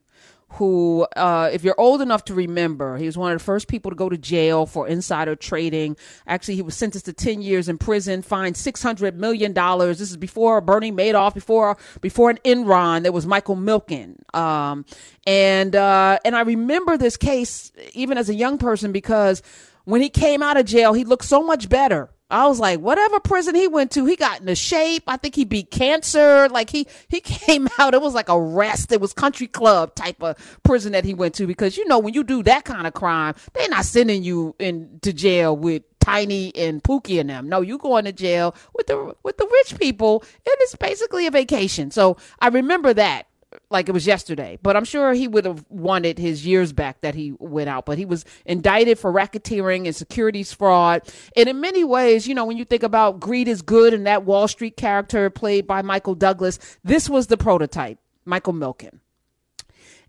who, 0.55 1.05
uh, 1.15 1.49
if 1.51 1.63
you're 1.63 1.79
old 1.79 2.01
enough 2.01 2.23
to 2.25 2.33
remember, 2.33 2.97
he 2.97 3.05
was 3.05 3.17
one 3.17 3.31
of 3.31 3.39
the 3.39 3.43
first 3.43 3.67
people 3.67 3.91
to 3.91 3.95
go 3.95 4.07
to 4.07 4.17
jail 4.17 4.65
for 4.65 4.87
insider 4.87 5.35
trading. 5.35 5.97
Actually, 6.27 6.55
he 6.55 6.61
was 6.61 6.75
sentenced 6.75 7.05
to 7.05 7.13
10 7.13 7.41
years 7.41 7.67
in 7.67 7.77
prison, 7.77 8.21
fined 8.21 8.55
$600 8.55 9.15
million. 9.15 9.53
This 9.53 9.99
is 9.99 10.17
before 10.17 10.61
Bernie 10.61 10.93
Madoff, 10.93 11.33
before, 11.33 11.77
before 11.99 12.29
an 12.29 12.39
Enron. 12.45 13.03
There 13.03 13.11
was 13.11 13.27
Michael 13.27 13.57
Milken. 13.57 14.15
Um, 14.33 14.85
and, 15.27 15.75
uh, 15.75 16.19
and 16.23 16.35
I 16.35 16.41
remember 16.41 16.97
this 16.97 17.17
case 17.17 17.73
even 17.93 18.17
as 18.17 18.29
a 18.29 18.35
young 18.35 18.57
person 18.57 18.93
because 18.93 19.41
when 19.83 20.01
he 20.01 20.09
came 20.09 20.41
out 20.41 20.57
of 20.57 20.65
jail, 20.65 20.93
he 20.93 21.03
looked 21.03 21.25
so 21.25 21.43
much 21.43 21.67
better 21.67 22.09
I 22.29 22.47
was 22.47 22.59
like, 22.59 22.79
whatever 22.79 23.19
prison 23.19 23.53
he 23.53 23.67
went 23.67 23.91
to, 23.91 24.05
he 24.05 24.15
got 24.15 24.39
into 24.39 24.55
shape. 24.55 25.03
I 25.07 25.17
think 25.17 25.35
he 25.35 25.45
beat 25.45 25.69
cancer. 25.69 26.49
Like 26.49 26.69
he 26.69 26.87
he 27.07 27.19
came 27.21 27.67
out. 27.77 27.93
It 27.93 28.01
was 28.01 28.13
like 28.13 28.29
a 28.29 28.39
rest. 28.39 28.91
It 28.91 28.99
was 28.99 29.13
country 29.13 29.47
club 29.47 29.93
type 29.95 30.21
of 30.23 30.59
prison 30.63 30.93
that 30.93 31.05
he 31.05 31.13
went 31.13 31.35
to 31.35 31.47
because 31.47 31.77
you 31.77 31.87
know 31.87 31.99
when 31.99 32.13
you 32.13 32.23
do 32.23 32.41
that 32.43 32.65
kind 32.65 32.87
of 32.87 32.93
crime, 32.93 33.35
they're 33.53 33.69
not 33.69 33.85
sending 33.85 34.23
you 34.23 34.55
into 34.59 35.13
jail 35.13 35.55
with 35.55 35.83
Tiny 35.99 36.55
and 36.55 36.83
Pookie 36.83 37.19
and 37.19 37.29
them. 37.29 37.47
No, 37.49 37.61
you 37.61 37.77
going 37.77 38.05
to 38.05 38.11
jail 38.11 38.55
with 38.73 38.87
the 38.87 39.15
with 39.23 39.37
the 39.37 39.47
rich 39.47 39.79
people, 39.79 40.21
and 40.21 40.55
it's 40.61 40.75
basically 40.75 41.27
a 41.27 41.31
vacation. 41.31 41.91
So 41.91 42.17
I 42.39 42.47
remember 42.47 42.93
that 42.93 43.27
like 43.75 43.89
it 43.89 43.91
was 43.91 44.07
yesterday. 44.07 44.57
But 44.61 44.75
I'm 44.75 44.85
sure 44.85 45.13
he 45.13 45.27
would 45.27 45.45
have 45.45 45.65
wanted 45.69 46.17
his 46.17 46.45
years 46.45 46.73
back 46.73 47.01
that 47.01 47.13
he 47.13 47.33
went 47.39 47.69
out. 47.69 47.85
But 47.85 47.97
he 47.97 48.05
was 48.05 48.25
indicted 48.45 48.97
for 48.97 49.11
racketeering 49.11 49.85
and 49.85 49.95
securities 49.95 50.53
fraud. 50.53 51.01
And 51.35 51.49
in 51.49 51.59
many 51.59 51.83
ways, 51.83 52.27
you 52.27 52.33
know, 52.33 52.45
when 52.45 52.57
you 52.57 52.65
think 52.65 52.83
about 52.83 53.19
greed 53.19 53.47
is 53.47 53.61
good 53.61 53.93
and 53.93 54.07
that 54.07 54.23
Wall 54.23 54.47
Street 54.47 54.77
character 54.77 55.29
played 55.29 55.67
by 55.67 55.81
Michael 55.81 56.15
Douglas, 56.15 56.57
this 56.83 57.09
was 57.09 57.27
the 57.27 57.37
prototype, 57.37 57.99
Michael 58.23 58.53
Milken. 58.53 58.99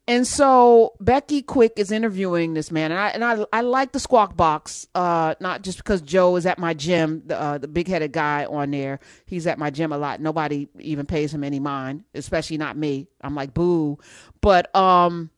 And 0.08 0.24
so 0.24 0.92
Becky 1.00 1.42
Quick 1.42 1.72
is 1.76 1.90
interviewing 1.90 2.54
this 2.54 2.70
man, 2.70 2.92
and 2.92 3.00
I 3.00 3.08
and 3.08 3.24
I, 3.24 3.44
I 3.52 3.62
like 3.62 3.90
the 3.90 3.98
Squawk 3.98 4.36
Box, 4.36 4.86
uh, 4.94 5.34
not 5.40 5.62
just 5.62 5.78
because 5.78 6.00
Joe 6.00 6.36
is 6.36 6.46
at 6.46 6.60
my 6.60 6.74
gym, 6.74 7.22
the, 7.26 7.40
uh, 7.40 7.58
the 7.58 7.66
big 7.66 7.88
headed 7.88 8.12
guy 8.12 8.44
on 8.44 8.70
there. 8.70 9.00
He's 9.26 9.48
at 9.48 9.58
my 9.58 9.70
gym 9.70 9.90
a 9.92 9.98
lot. 9.98 10.20
Nobody 10.20 10.68
even 10.78 11.06
pays 11.06 11.34
him 11.34 11.42
any 11.42 11.58
mind, 11.58 12.04
especially 12.14 12.56
not 12.56 12.76
me. 12.76 13.08
I'm 13.20 13.34
like 13.34 13.52
boo, 13.52 13.98
but 14.40 14.74
um, 14.76 15.30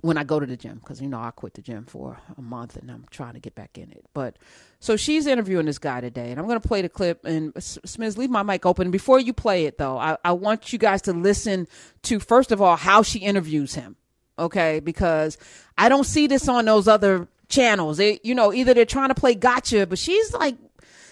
when 0.00 0.16
I 0.16 0.24
go 0.24 0.38
to 0.38 0.46
the 0.46 0.56
gym 0.56 0.78
because 0.78 1.00
you 1.00 1.08
know 1.08 1.18
I 1.18 1.32
quit 1.32 1.54
the 1.54 1.62
gym 1.62 1.84
for 1.84 2.18
a 2.36 2.40
month 2.40 2.76
and 2.76 2.90
I'm 2.90 3.06
trying 3.10 3.34
to 3.34 3.40
get 3.40 3.54
back 3.54 3.76
in 3.76 3.90
it. 3.90 4.04
But 4.14 4.36
so 4.78 4.96
she's 4.96 5.26
interviewing 5.26 5.66
this 5.66 5.78
guy 5.78 6.00
today, 6.00 6.30
and 6.30 6.38
I'm 6.38 6.46
going 6.46 6.60
to 6.60 6.66
play 6.66 6.82
the 6.82 6.88
clip. 6.88 7.24
And 7.24 7.52
Smiz, 7.54 8.16
leave 8.16 8.30
my 8.30 8.44
mic 8.44 8.64
open. 8.64 8.90
Before 8.90 9.18
you 9.18 9.32
play 9.32 9.66
it, 9.66 9.78
though, 9.78 9.98
I, 9.98 10.16
I 10.24 10.32
want 10.32 10.72
you 10.72 10.78
guys 10.78 11.02
to 11.02 11.12
listen 11.12 11.66
to 12.02 12.20
first 12.20 12.52
of 12.52 12.62
all 12.62 12.76
how 12.76 13.02
she 13.02 13.18
interviews 13.18 13.74
him, 13.74 13.96
okay? 14.38 14.80
Because 14.80 15.36
I 15.76 15.88
don't 15.88 16.04
see 16.04 16.28
this 16.28 16.48
on 16.48 16.64
those 16.66 16.86
other 16.86 17.26
channels. 17.48 17.96
They, 17.96 18.20
you 18.22 18.34
know, 18.34 18.52
either 18.52 18.74
they're 18.74 18.84
trying 18.84 19.08
to 19.08 19.14
play 19.16 19.34
gotcha, 19.34 19.86
but 19.86 19.98
she's 19.98 20.32
like 20.32 20.56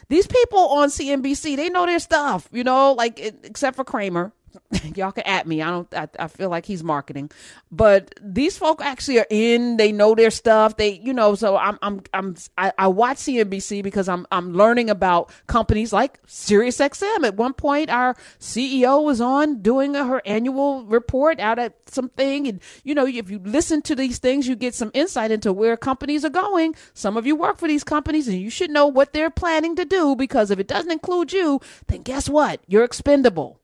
these 0.09 0.28
people 0.28 0.59
on 0.59 0.90
CNBC, 0.90 1.57
they 1.57 1.69
know 1.69 1.87
their 1.87 1.99
stuff, 1.99 2.49
you 2.52 2.62
know, 2.62 2.93
like 2.93 3.19
except 3.19 3.76
for 3.76 3.85
Cramer. 3.85 4.33
y'all 4.94 5.12
can 5.12 5.25
at 5.25 5.46
me. 5.46 5.62
I 5.62 5.70
don't. 5.70 5.94
I, 5.94 6.08
I 6.18 6.28
feel 6.28 6.50
like 6.50 6.66
he's 6.66 6.82
marketing, 6.82 7.30
but 7.70 8.14
these 8.22 8.56
folk 8.56 8.84
actually 8.84 9.18
are 9.18 9.26
in. 9.30 9.76
They 9.76 9.92
know 9.92 10.14
their 10.14 10.30
stuff. 10.30 10.76
They, 10.76 10.90
you 10.90 11.12
know. 11.12 11.34
So 11.34 11.56
I'm, 11.56 11.78
I'm, 11.82 12.02
I'm. 12.12 12.36
I, 12.56 12.72
I 12.78 12.88
watch 12.88 13.18
CNBC 13.18 13.82
because 13.82 14.08
I'm, 14.08 14.26
I'm 14.30 14.52
learning 14.52 14.90
about 14.90 15.30
companies 15.46 15.92
like 15.92 16.25
SiriusXM. 16.26 17.25
At 17.25 17.36
one 17.36 17.52
point, 17.52 17.90
our 17.90 18.14
CEO 18.40 19.04
was 19.04 19.20
on 19.20 19.62
doing 19.62 19.96
a, 19.96 20.04
her 20.04 20.22
annual 20.25 20.84
report 20.84 21.40
out 21.40 21.58
at 21.58 21.75
something, 21.88 22.48
and 22.48 22.60
you 22.84 22.94
know, 22.94 23.06
if 23.06 23.30
you 23.30 23.40
listen 23.44 23.82
to 23.82 23.94
these 23.94 24.18
things, 24.18 24.48
you 24.48 24.56
get 24.56 24.75
some 24.75 24.90
insight 24.94 25.30
into 25.30 25.52
where 25.52 25.76
companies 25.76 26.25
are 26.25 26.30
going. 26.30 26.75
Some 26.94 27.16
of 27.16 27.26
you 27.26 27.36
work 27.36 27.58
for 27.58 27.68
these 27.68 27.84
companies, 27.84 28.28
and 28.28 28.40
you 28.40 28.50
should 28.50 28.70
know 28.70 28.86
what 28.86 29.12
they're 29.12 29.30
planning 29.30 29.76
to 29.76 29.84
do 29.84 30.16
because 30.16 30.50
if 30.50 30.58
it 30.58 30.68
doesn't 30.68 30.90
include 30.90 31.32
you, 31.32 31.60
then 31.86 32.02
guess 32.02 32.28
what? 32.28 32.60
You're 32.66 32.84
expendable. 32.84 33.60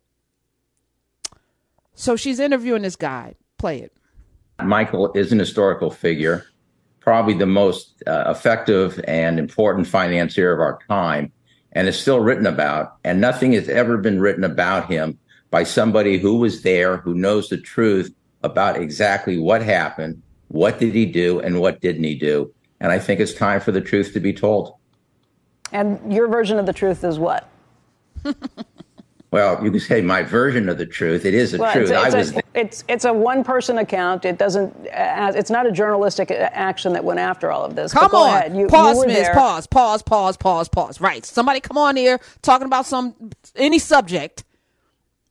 So 1.94 2.16
she's 2.16 2.40
interviewing 2.40 2.82
this 2.82 2.96
guy. 2.96 3.34
Play 3.58 3.80
it. 3.80 3.92
Michael 4.62 5.12
is 5.12 5.32
an 5.32 5.38
historical 5.38 5.90
figure, 5.90 6.44
probably 7.00 7.34
the 7.34 7.46
most 7.46 8.02
uh, 8.06 8.24
effective 8.28 9.00
and 9.06 9.38
important 9.38 9.86
financier 9.86 10.52
of 10.52 10.60
our 10.60 10.78
time, 10.88 11.32
and 11.72 11.88
is 11.88 11.98
still 11.98 12.20
written 12.20 12.46
about. 12.46 12.96
And 13.04 13.20
nothing 13.20 13.52
has 13.52 13.68
ever 13.68 13.98
been 13.98 14.20
written 14.20 14.44
about 14.44 14.88
him 14.88 15.18
by 15.50 15.64
somebody 15.64 16.18
who 16.18 16.36
was 16.36 16.62
there, 16.62 16.98
who 16.98 17.14
knows 17.14 17.48
the 17.48 17.58
truth 17.58 18.14
about 18.42 18.76
exactly 18.76 19.38
what 19.38 19.62
happened, 19.62 20.20
what 20.48 20.78
did 20.78 20.94
he 20.94 21.06
do, 21.06 21.40
and 21.40 21.60
what 21.60 21.80
didn't 21.80 22.04
he 22.04 22.14
do. 22.14 22.52
And 22.80 22.90
I 22.90 22.98
think 22.98 23.20
it's 23.20 23.34
time 23.34 23.60
for 23.60 23.70
the 23.72 23.80
truth 23.80 24.12
to 24.14 24.20
be 24.20 24.32
told. 24.32 24.74
And 25.70 26.12
your 26.12 26.28
version 26.28 26.58
of 26.58 26.66
the 26.66 26.72
truth 26.72 27.04
is 27.04 27.18
what? 27.18 27.48
Well, 29.32 29.64
you 29.64 29.70
can 29.70 29.80
say 29.80 30.02
my 30.02 30.22
version 30.22 30.68
of 30.68 30.76
the 30.76 30.84
truth. 30.84 31.24
It 31.24 31.32
is 31.32 31.52
the 31.52 31.58
well, 31.58 31.72
truth. 31.72 31.90
It's, 31.90 31.98
it's 31.98 32.14
I 32.14 32.18
was. 32.18 32.36
A, 32.36 32.42
it's 32.54 32.84
it's 32.86 33.04
a 33.06 33.12
one 33.14 33.42
person 33.42 33.78
account. 33.78 34.26
It 34.26 34.36
doesn't. 34.36 34.74
Uh, 34.88 35.32
it's 35.34 35.50
not 35.50 35.66
a 35.66 35.72
journalistic 35.72 36.30
action 36.30 36.92
that 36.92 37.02
went 37.02 37.18
after 37.18 37.50
all 37.50 37.64
of 37.64 37.74
this. 37.74 37.94
Come 37.94 38.14
on, 38.14 38.54
you, 38.54 38.68
pause, 38.68 39.00
you 39.00 39.06
Miss. 39.06 39.30
Pause, 39.30 39.66
pause, 39.68 40.02
pause, 40.02 40.36
pause, 40.36 40.68
pause. 40.68 41.00
Right. 41.00 41.24
Somebody 41.24 41.60
come 41.60 41.78
on 41.78 41.96
here 41.96 42.20
talking 42.42 42.66
about 42.66 42.84
some 42.84 43.14
any 43.56 43.78
subject, 43.78 44.44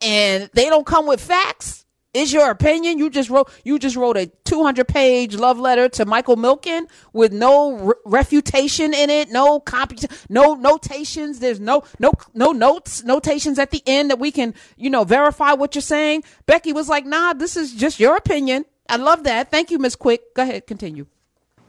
and 0.02 0.50
they 0.54 0.66
don't 0.66 0.88
come 0.88 1.06
with 1.06 1.22
facts 1.22 1.81
is 2.14 2.34
your 2.34 2.50
opinion. 2.50 2.98
You 2.98 3.10
just 3.10 3.30
wrote 3.30 3.50
you 3.64 3.80
just 3.80 3.96
wrote 3.96 4.18
a 4.18 4.28
200 4.46 4.88
page 4.88 5.36
love 5.36 5.60
letter 5.60 5.88
to 5.90 6.06
Michael 6.06 6.36
Milken 6.36 6.88
with 7.14 7.32
no 7.32 7.74
re- 7.78 7.94
refutation 8.06 8.94
in 8.94 9.10
it, 9.10 9.30
no 9.30 9.60
comp- 9.60 10.00
no 10.30 10.56
notations. 10.56 11.40
There's 11.40 11.60
no 11.60 11.84
no 12.00 12.12
no 12.34 12.52
notes 12.52 13.04
notations 13.04 13.60
at 13.60 13.72
the 13.72 13.82
end 13.86 14.10
that 14.10 14.20
we 14.20 14.32
can 14.32 14.54
you 14.78 14.90
know 14.90 15.04
verify 15.04 15.54
what 15.54 15.76
you're 15.76 15.82
saying. 15.82 16.24
Becky 16.46 16.74
was 16.74 16.90
like, 16.90 17.06
"Nah, 17.06 17.34
this 17.34 17.56
is 17.56 17.74
just 17.74 18.00
your 18.00 18.16
opinion." 18.16 18.66
I 18.90 18.98
love 18.98 19.24
that. 19.24 19.50
Thank 19.50 19.72
you, 19.72 19.80
Miss 19.80 19.96
Quick. 19.96 20.34
Go 20.36 20.44
ahead, 20.44 20.68
continue. 20.68 21.06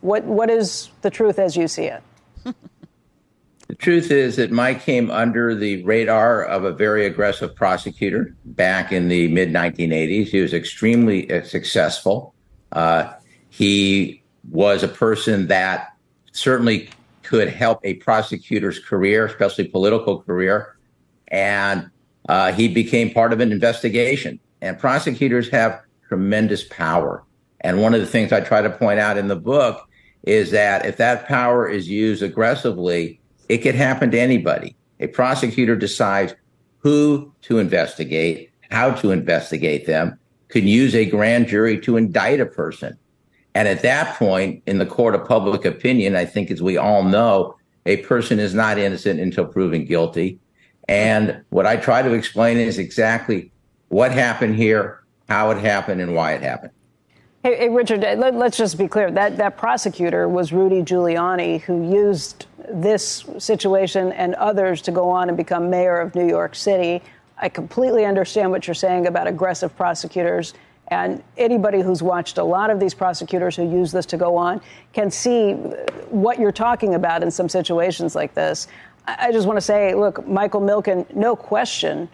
What 0.00 0.24
what 0.24 0.50
is 0.50 0.90
the 1.02 1.10
truth 1.10 1.38
as 1.38 1.56
you 1.56 1.68
see 1.68 1.84
it? 1.84 2.02
The 3.72 3.76
truth 3.76 4.10
is 4.10 4.36
that 4.36 4.50
Mike 4.50 4.82
came 4.82 5.10
under 5.10 5.54
the 5.54 5.82
radar 5.84 6.44
of 6.44 6.64
a 6.64 6.72
very 6.72 7.06
aggressive 7.06 7.56
prosecutor 7.56 8.36
back 8.44 8.92
in 8.92 9.08
the 9.08 9.28
mid 9.28 9.48
1980s. 9.48 10.26
He 10.26 10.42
was 10.42 10.52
extremely 10.52 11.32
uh, 11.32 11.42
successful. 11.42 12.34
Uh, 12.72 13.14
he 13.48 14.22
was 14.50 14.82
a 14.82 14.88
person 14.88 15.46
that 15.46 15.96
certainly 16.32 16.90
could 17.22 17.48
help 17.48 17.80
a 17.82 17.94
prosecutor's 17.94 18.78
career, 18.78 19.24
especially 19.24 19.68
political 19.68 20.20
career. 20.20 20.76
And 21.28 21.88
uh, 22.28 22.52
he 22.52 22.68
became 22.68 23.10
part 23.10 23.32
of 23.32 23.40
an 23.40 23.52
investigation. 23.52 24.38
And 24.60 24.78
prosecutors 24.78 25.48
have 25.48 25.80
tremendous 26.08 26.62
power. 26.64 27.24
And 27.62 27.80
one 27.80 27.94
of 27.94 28.02
the 28.02 28.06
things 28.06 28.32
I 28.32 28.42
try 28.42 28.60
to 28.60 28.68
point 28.68 29.00
out 29.00 29.16
in 29.16 29.28
the 29.28 29.36
book 29.36 29.88
is 30.24 30.50
that 30.50 30.84
if 30.84 30.98
that 30.98 31.26
power 31.26 31.66
is 31.66 31.88
used 31.88 32.22
aggressively, 32.22 33.18
it 33.52 33.58
could 33.58 33.74
happen 33.74 34.10
to 34.10 34.18
anybody. 34.18 34.74
A 34.98 35.08
prosecutor 35.08 35.76
decides 35.76 36.34
who 36.78 37.30
to 37.42 37.58
investigate, 37.58 38.50
how 38.70 38.92
to 38.92 39.10
investigate 39.10 39.84
them, 39.84 40.18
could 40.48 40.64
use 40.64 40.94
a 40.94 41.04
grand 41.04 41.48
jury 41.48 41.78
to 41.80 41.98
indict 41.98 42.40
a 42.40 42.46
person. 42.46 42.96
And 43.54 43.68
at 43.68 43.82
that 43.82 44.16
point, 44.16 44.62
in 44.64 44.78
the 44.78 44.86
court 44.86 45.14
of 45.14 45.28
public 45.28 45.66
opinion, 45.66 46.16
I 46.16 46.24
think 46.24 46.50
as 46.50 46.62
we 46.62 46.78
all 46.78 47.02
know, 47.02 47.54
a 47.84 47.98
person 47.98 48.38
is 48.38 48.54
not 48.54 48.78
innocent 48.78 49.20
until 49.20 49.44
proven 49.44 49.84
guilty. 49.84 50.38
And 50.88 51.44
what 51.50 51.66
I 51.66 51.76
try 51.76 52.00
to 52.00 52.14
explain 52.14 52.56
is 52.56 52.78
exactly 52.78 53.52
what 53.88 54.12
happened 54.12 54.56
here, 54.56 55.02
how 55.28 55.50
it 55.50 55.58
happened, 55.58 56.00
and 56.00 56.14
why 56.14 56.32
it 56.32 56.42
happened. 56.42 56.72
Hey, 57.44 57.56
hey 57.56 57.68
Richard, 57.70 58.04
uh, 58.04 58.14
let, 58.14 58.34
us 58.36 58.56
just 58.56 58.78
be 58.78 58.86
clear. 58.86 59.10
That, 59.10 59.36
that 59.38 59.56
prosecutor 59.56 60.28
was 60.28 60.52
Rudy 60.52 60.80
Giuliani, 60.80 61.60
who 61.62 61.92
used 61.92 62.46
this 62.72 63.24
situation 63.38 64.12
and 64.12 64.36
others 64.36 64.80
to 64.82 64.92
go 64.92 65.10
on 65.10 65.26
and 65.26 65.36
become 65.36 65.68
mayor 65.68 65.98
of 65.98 66.14
New 66.14 66.28
York 66.28 66.54
City. 66.54 67.02
I 67.36 67.48
completely 67.48 68.04
understand 68.04 68.52
what 68.52 68.68
you're 68.68 68.74
saying 68.74 69.08
about 69.08 69.26
aggressive 69.26 69.76
prosecutors. 69.76 70.54
And 70.86 71.20
anybody 71.36 71.80
who's 71.80 72.00
watched 72.00 72.38
a 72.38 72.44
lot 72.44 72.70
of 72.70 72.78
these 72.78 72.94
prosecutors 72.94 73.56
who 73.56 73.68
use 73.68 73.90
this 73.90 74.06
to 74.06 74.16
go 74.16 74.36
on 74.36 74.60
can 74.92 75.10
see 75.10 75.54
what 76.10 76.38
you're 76.38 76.52
talking 76.52 76.94
about 76.94 77.24
in 77.24 77.30
some 77.32 77.48
situations 77.48 78.14
like 78.14 78.34
this. 78.34 78.68
I 79.04 79.32
just 79.32 79.48
want 79.48 79.56
to 79.56 79.62
say, 79.62 79.96
look, 79.96 80.28
Michael 80.28 80.60
Milken, 80.60 81.12
no 81.12 81.34
question, 81.34 82.08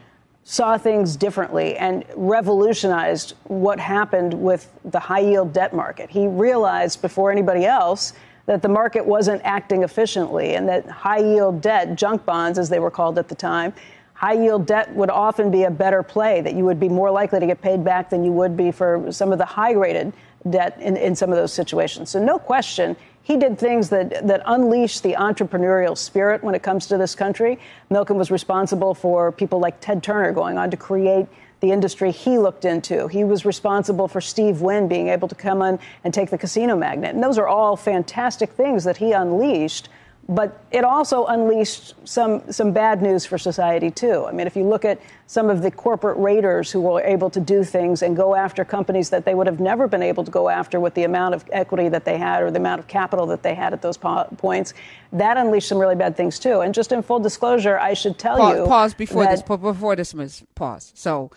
saw 0.50 0.78
things 0.78 1.14
differently 1.14 1.76
and 1.76 2.06
revolutionized 2.16 3.34
what 3.44 3.78
happened 3.78 4.32
with 4.32 4.72
the 4.86 4.98
high 4.98 5.18
yield 5.18 5.52
debt 5.52 5.74
market. 5.74 6.08
He 6.08 6.26
realized 6.26 7.02
before 7.02 7.30
anybody 7.30 7.66
else 7.66 8.14
that 8.46 8.62
the 8.62 8.68
market 8.68 9.04
wasn't 9.04 9.42
acting 9.44 9.82
efficiently 9.82 10.54
and 10.54 10.66
that 10.66 10.88
high 10.88 11.18
yield 11.18 11.60
debt, 11.60 11.96
junk 11.96 12.24
bonds 12.24 12.58
as 12.58 12.70
they 12.70 12.78
were 12.78 12.90
called 12.90 13.18
at 13.18 13.28
the 13.28 13.34
time, 13.34 13.74
high 14.14 14.32
yield 14.32 14.64
debt 14.64 14.90
would 14.94 15.10
often 15.10 15.50
be 15.50 15.64
a 15.64 15.70
better 15.70 16.02
play, 16.02 16.40
that 16.40 16.54
you 16.54 16.64
would 16.64 16.80
be 16.80 16.88
more 16.88 17.10
likely 17.10 17.38
to 17.38 17.46
get 17.46 17.60
paid 17.60 17.84
back 17.84 18.08
than 18.08 18.24
you 18.24 18.32
would 18.32 18.56
be 18.56 18.72
for 18.72 19.12
some 19.12 19.32
of 19.32 19.36
the 19.36 19.44
high 19.44 19.72
rated 19.72 20.14
debt 20.48 20.78
in, 20.80 20.96
in 20.96 21.14
some 21.14 21.28
of 21.28 21.36
those 21.36 21.52
situations. 21.52 22.08
So, 22.08 22.24
no 22.24 22.38
question, 22.38 22.96
he 23.28 23.36
did 23.36 23.58
things 23.58 23.90
that, 23.90 24.26
that 24.26 24.40
unleashed 24.46 25.02
the 25.02 25.12
entrepreneurial 25.12 25.98
spirit 25.98 26.42
when 26.42 26.54
it 26.54 26.62
comes 26.62 26.86
to 26.86 26.96
this 26.96 27.14
country. 27.14 27.58
Milken 27.90 28.16
was 28.16 28.30
responsible 28.30 28.94
for 28.94 29.30
people 29.30 29.60
like 29.60 29.82
Ted 29.82 30.02
Turner 30.02 30.32
going 30.32 30.56
on 30.56 30.70
to 30.70 30.78
create 30.78 31.26
the 31.60 31.70
industry 31.70 32.10
he 32.10 32.38
looked 32.38 32.64
into. 32.64 33.06
He 33.06 33.24
was 33.24 33.44
responsible 33.44 34.08
for 34.08 34.22
Steve 34.22 34.62
Wynn 34.62 34.88
being 34.88 35.08
able 35.08 35.28
to 35.28 35.34
come 35.34 35.60
in 35.60 35.78
and 36.04 36.14
take 36.14 36.30
the 36.30 36.38
casino 36.38 36.74
magnet. 36.74 37.14
And 37.14 37.22
those 37.22 37.36
are 37.36 37.46
all 37.46 37.76
fantastic 37.76 38.52
things 38.52 38.84
that 38.84 38.96
he 38.96 39.12
unleashed 39.12 39.90
but 40.28 40.62
it 40.70 40.84
also 40.84 41.24
unleashed 41.24 41.94
some 42.04 42.52
some 42.52 42.70
bad 42.70 43.00
news 43.00 43.24
for 43.24 43.38
society 43.38 43.90
too. 43.90 44.26
I 44.26 44.32
mean, 44.32 44.46
if 44.46 44.56
you 44.56 44.62
look 44.62 44.84
at 44.84 45.00
some 45.26 45.48
of 45.48 45.62
the 45.62 45.70
corporate 45.70 46.18
raiders 46.18 46.70
who 46.70 46.82
were 46.82 47.00
able 47.00 47.30
to 47.30 47.40
do 47.40 47.64
things 47.64 48.02
and 48.02 48.14
go 48.14 48.34
after 48.34 48.62
companies 48.62 49.08
that 49.08 49.24
they 49.24 49.34
would 49.34 49.46
have 49.46 49.58
never 49.58 49.88
been 49.88 50.02
able 50.02 50.24
to 50.24 50.30
go 50.30 50.50
after 50.50 50.80
with 50.80 50.92
the 50.92 51.04
amount 51.04 51.34
of 51.34 51.44
equity 51.50 51.88
that 51.88 52.04
they 52.04 52.18
had 52.18 52.42
or 52.42 52.50
the 52.50 52.58
amount 52.58 52.78
of 52.78 52.86
capital 52.88 53.24
that 53.26 53.42
they 53.42 53.54
had 53.54 53.72
at 53.72 53.80
those 53.80 53.96
po- 53.96 54.28
points, 54.36 54.74
that 55.12 55.38
unleashed 55.38 55.68
some 55.68 55.78
really 55.78 55.96
bad 55.96 56.14
things 56.14 56.38
too. 56.38 56.60
And 56.60 56.74
just 56.74 56.92
in 56.92 57.02
full 57.02 57.20
disclosure, 57.20 57.78
I 57.78 57.94
should 57.94 58.18
tell 58.18 58.36
pause, 58.36 58.56
you 58.58 58.66
pause 58.66 58.94
before 58.94 59.24
that, 59.24 59.30
this 59.30 59.42
before 59.42 59.96
this 59.96 60.12
Miss 60.12 60.42
pause. 60.54 60.92
So, 60.94 61.30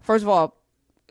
first 0.00 0.24
of 0.24 0.28
all, 0.28 0.56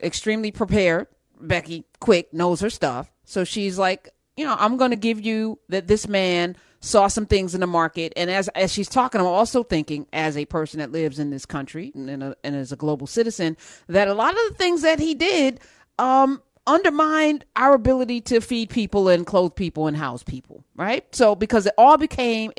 extremely 0.04 0.52
prepared. 0.52 1.08
Becky 1.40 1.86
Quick 2.00 2.34
knows 2.34 2.62
her 2.62 2.70
stuff, 2.70 3.12
so 3.24 3.44
she's 3.44 3.78
like, 3.78 4.10
you 4.36 4.44
know, 4.44 4.56
I'm 4.60 4.76
going 4.76 4.90
to 4.90 4.98
give 4.98 5.22
you 5.22 5.60
that 5.70 5.88
this 5.88 6.08
man 6.08 6.58
saw 6.80 7.08
some 7.08 7.26
things 7.26 7.56
in 7.56 7.62
the 7.62 7.68
market. 7.68 8.14
And 8.16 8.30
as 8.30 8.48
as 8.50 8.72
she's 8.72 8.90
talking, 8.90 9.20
I'm 9.20 9.28
also 9.28 9.64
thinking, 9.64 10.08
as 10.14 10.38
a 10.38 10.46
person 10.46 10.80
that 10.80 10.92
lives 10.92 11.20
in 11.20 11.30
this 11.30 11.46
country 11.46 11.92
and, 11.96 12.24
a, 12.24 12.36
and 12.44 12.56
as 12.56 12.72
a 12.72 12.76
global 12.76 13.08
citizen, 13.08 13.58
that 13.88 14.08
a 14.08 14.14
lot 14.14 14.34
of 14.34 14.40
the 14.50 14.56
things 14.56 14.82
that 14.82 15.00
he 15.00 15.16
did 15.16 15.60
um, 16.00 16.42
undermined 16.66 17.46
our 17.56 17.74
ability 17.74 18.22
to 18.22 18.42
feed 18.42 18.70
people 18.70 19.10
and 19.10 19.26
clothe 19.26 19.56
people 19.56 19.88
and 19.88 19.98
house 19.98 20.24
people, 20.24 20.64
right? 20.76 21.04
So 21.16 21.36
because 21.36 21.66
it 21.66 21.74
all 21.78 21.98
became 21.98 22.52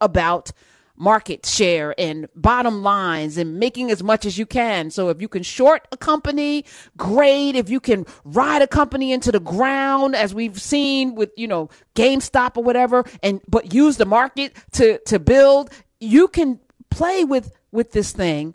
about 0.00 0.52
market 0.96 1.44
share 1.44 1.94
and 1.98 2.28
bottom 2.36 2.82
lines 2.82 3.36
and 3.36 3.58
making 3.58 3.90
as 3.90 4.02
much 4.02 4.24
as 4.24 4.38
you 4.38 4.46
can. 4.46 4.90
So 4.90 5.08
if 5.08 5.20
you 5.20 5.28
can 5.28 5.42
short 5.42 5.86
a 5.92 5.96
company, 5.96 6.64
great. 6.96 7.56
If 7.56 7.68
you 7.68 7.80
can 7.80 8.06
ride 8.24 8.62
a 8.62 8.66
company 8.66 9.12
into 9.12 9.32
the 9.32 9.40
ground, 9.40 10.14
as 10.14 10.34
we've 10.34 10.60
seen 10.60 11.14
with, 11.14 11.30
you 11.36 11.48
know, 11.48 11.68
GameStop 11.94 12.56
or 12.56 12.64
whatever, 12.64 13.04
and 13.22 13.40
but 13.48 13.74
use 13.74 13.96
the 13.96 14.06
market 14.06 14.54
to 14.72 14.98
to 15.06 15.18
build, 15.18 15.70
you 16.00 16.28
can 16.28 16.60
play 16.90 17.24
with 17.24 17.52
with 17.72 17.92
this 17.92 18.12
thing. 18.12 18.54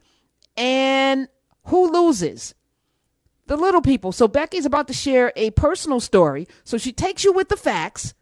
And 0.55 1.27
who 1.65 1.91
loses? 1.91 2.55
The 3.47 3.57
little 3.57 3.81
people. 3.81 4.11
So 4.11 4.27
Becky's 4.27 4.65
about 4.65 4.87
to 4.87 4.93
share 4.93 5.33
a 5.35 5.51
personal 5.51 5.99
story. 5.99 6.47
So 6.63 6.77
she 6.77 6.93
takes 6.93 7.23
you 7.23 7.33
with 7.33 7.49
the 7.49 7.57
facts. 7.57 8.13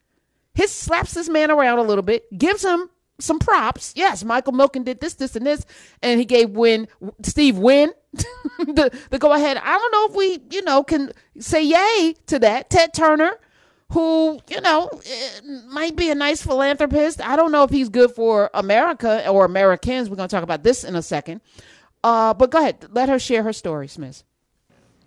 His 0.53 0.71
slaps 0.71 1.13
this 1.13 1.29
man 1.29 1.51
around 1.51 1.79
a 1.79 1.83
little 1.83 2.01
bit, 2.01 2.25
gives 2.35 2.63
him 2.63 2.89
some 3.19 3.39
props. 3.39 3.93
Yes, 3.95 4.23
Michael 4.23 4.53
Milken 4.53 4.83
did 4.83 4.99
this, 4.99 5.15
this, 5.15 5.35
and 5.35 5.45
this, 5.45 5.65
and 6.01 6.19
he 6.19 6.25
gave 6.25 6.51
Wynn 6.51 6.87
Steve 7.23 7.57
Wynn 7.57 7.91
the 8.59 8.91
the 9.09 9.19
go 9.19 9.33
ahead. 9.33 9.57
I 9.57 9.77
don't 9.77 9.91
know 9.91 10.05
if 10.09 10.15
we, 10.15 10.55
you 10.55 10.63
know, 10.63 10.83
can 10.83 11.11
say 11.39 11.63
yay 11.63 12.15
to 12.27 12.39
that. 12.39 12.69
Ted 12.69 12.93
Turner, 12.93 13.37
who 13.91 14.39
you 14.49 14.61
know 14.61 14.89
eh, 15.05 15.41
might 15.67 15.95
be 15.95 16.09
a 16.09 16.15
nice 16.15 16.41
philanthropist. 16.41 17.21
I 17.21 17.35
don't 17.35 17.51
know 17.51 17.63
if 17.63 17.69
he's 17.69 17.89
good 17.89 18.11
for 18.11 18.49
America 18.53 19.27
or 19.29 19.45
Americans. 19.45 20.09
We're 20.09 20.17
going 20.17 20.29
to 20.29 20.35
talk 20.35 20.43
about 20.43 20.63
this 20.63 20.83
in 20.83 20.95
a 20.95 21.01
second. 21.01 21.41
Uh, 22.03 22.33
but 22.33 22.51
go 22.51 22.59
ahead, 22.59 22.85
let 22.91 23.09
her 23.09 23.19
share 23.19 23.43
her 23.43 23.53
story, 23.53 23.87
Smith. 23.87 24.23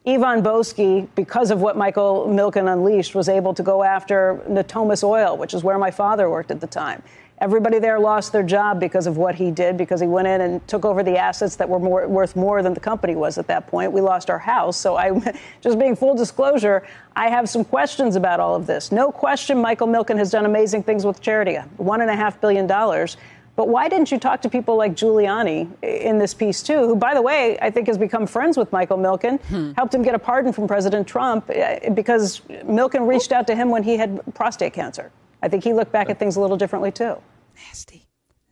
Ivan 0.07 0.43
Boesky, 0.43 1.07
because 1.15 1.51
of 1.51 1.61
what 1.61 1.77
Michael 1.77 2.27
Milken 2.27 2.73
unleashed, 2.73 3.15
was 3.15 3.29
able 3.29 3.53
to 3.53 3.63
go 3.63 3.83
after 3.83 4.43
Natomas 4.49 5.05
Oil, 5.05 5.37
which 5.37 5.53
is 5.53 5.63
where 5.63 5.79
my 5.79 5.91
father 5.91 6.31
worked 6.31 6.51
at 6.51 6.61
the 6.61 6.67
time. 6.67 7.03
Everybody 7.41 7.79
there 7.79 7.99
lost 7.99 8.33
their 8.33 8.43
job 8.43 8.79
because 8.79 9.07
of 9.07 9.17
what 9.17 9.35
he 9.35 9.51
did, 9.51 9.79
because 9.79 9.99
he 9.99 10.07
went 10.07 10.29
in 10.29 10.43
and 10.43 10.67
took 10.69 10.85
over 10.85 11.03
the 11.03 11.17
assets 11.17 11.57
that 11.57 11.67
were 11.67 11.79
more, 11.79 12.07
worth 12.07 12.37
more 12.37 12.63
than 12.63 12.75
the 12.75 12.81
company 12.81 13.17
was 13.17 13.39
at 13.39 13.47
that 13.47 13.67
point. 13.67 13.93
We 13.93 14.03
lost 14.03 14.29
our 14.29 14.39
house. 14.39 14.77
So 14.77 14.97
I, 14.97 15.35
just 15.63 15.79
being 15.79 15.97
full 15.97 16.15
disclosure, 16.15 16.87
I 17.17 17.29
have 17.29 17.49
some 17.49 17.65
questions 17.65 18.15
about 18.15 18.41
all 18.41 18.55
of 18.55 18.67
this. 18.67 18.93
No 18.93 19.11
question, 19.11 19.59
Michael 19.59 19.87
Milken 19.87 20.19
has 20.19 20.31
done 20.31 20.45
amazing 20.45 20.83
things 20.83 21.07
with 21.07 21.23
charity, 21.23 21.57
one 21.79 22.03
and 22.03 22.11
a 22.11 22.17
half 22.17 22.39
billion 22.43 22.67
dollars. 22.67 23.17
But 23.57 23.69
why 23.69 23.89
didn't 23.89 24.11
you 24.13 24.19
talk 24.19 24.43
to 24.43 24.49
people 24.49 24.77
like 24.77 24.93
Giuliani 24.95 25.69
in 25.83 26.19
this 26.19 26.35
piece 26.35 26.63
too, 26.63 26.87
who, 26.87 26.97
by 26.97 27.15
the 27.15 27.23
way, 27.23 27.59
I 27.61 27.71
think 27.71 27.89
has 27.89 27.99
become 27.99 28.27
friends 28.27 28.57
with 28.57 28.71
Michael 28.73 28.97
Milken, 28.97 29.41
hmm. 29.43 29.73
helped 29.73 29.95
him 29.95 30.03
get 30.03 30.15
a 30.15 30.19
pardon 30.19 30.53
from 30.53 30.69
President 30.69 31.07
Trump 31.07 31.45
eh, 31.51 31.89
because 31.91 32.41
Milken 32.65 33.09
reached 33.09 33.33
out 33.33 33.47
to 33.49 33.57
him 33.57 33.71
when 33.71 33.83
he 33.83 33.97
had 33.97 34.23
prostate 34.35 34.73
cancer. 34.73 35.11
I 35.43 35.49
think 35.49 35.65
he 35.65 35.73
looked 35.73 35.93
back 35.93 36.11
at 36.11 36.19
things 36.19 36.37
a 36.37 36.41
little 36.41 36.57
differently 36.57 36.93
too. 36.93 37.17
Nasty. 37.57 38.09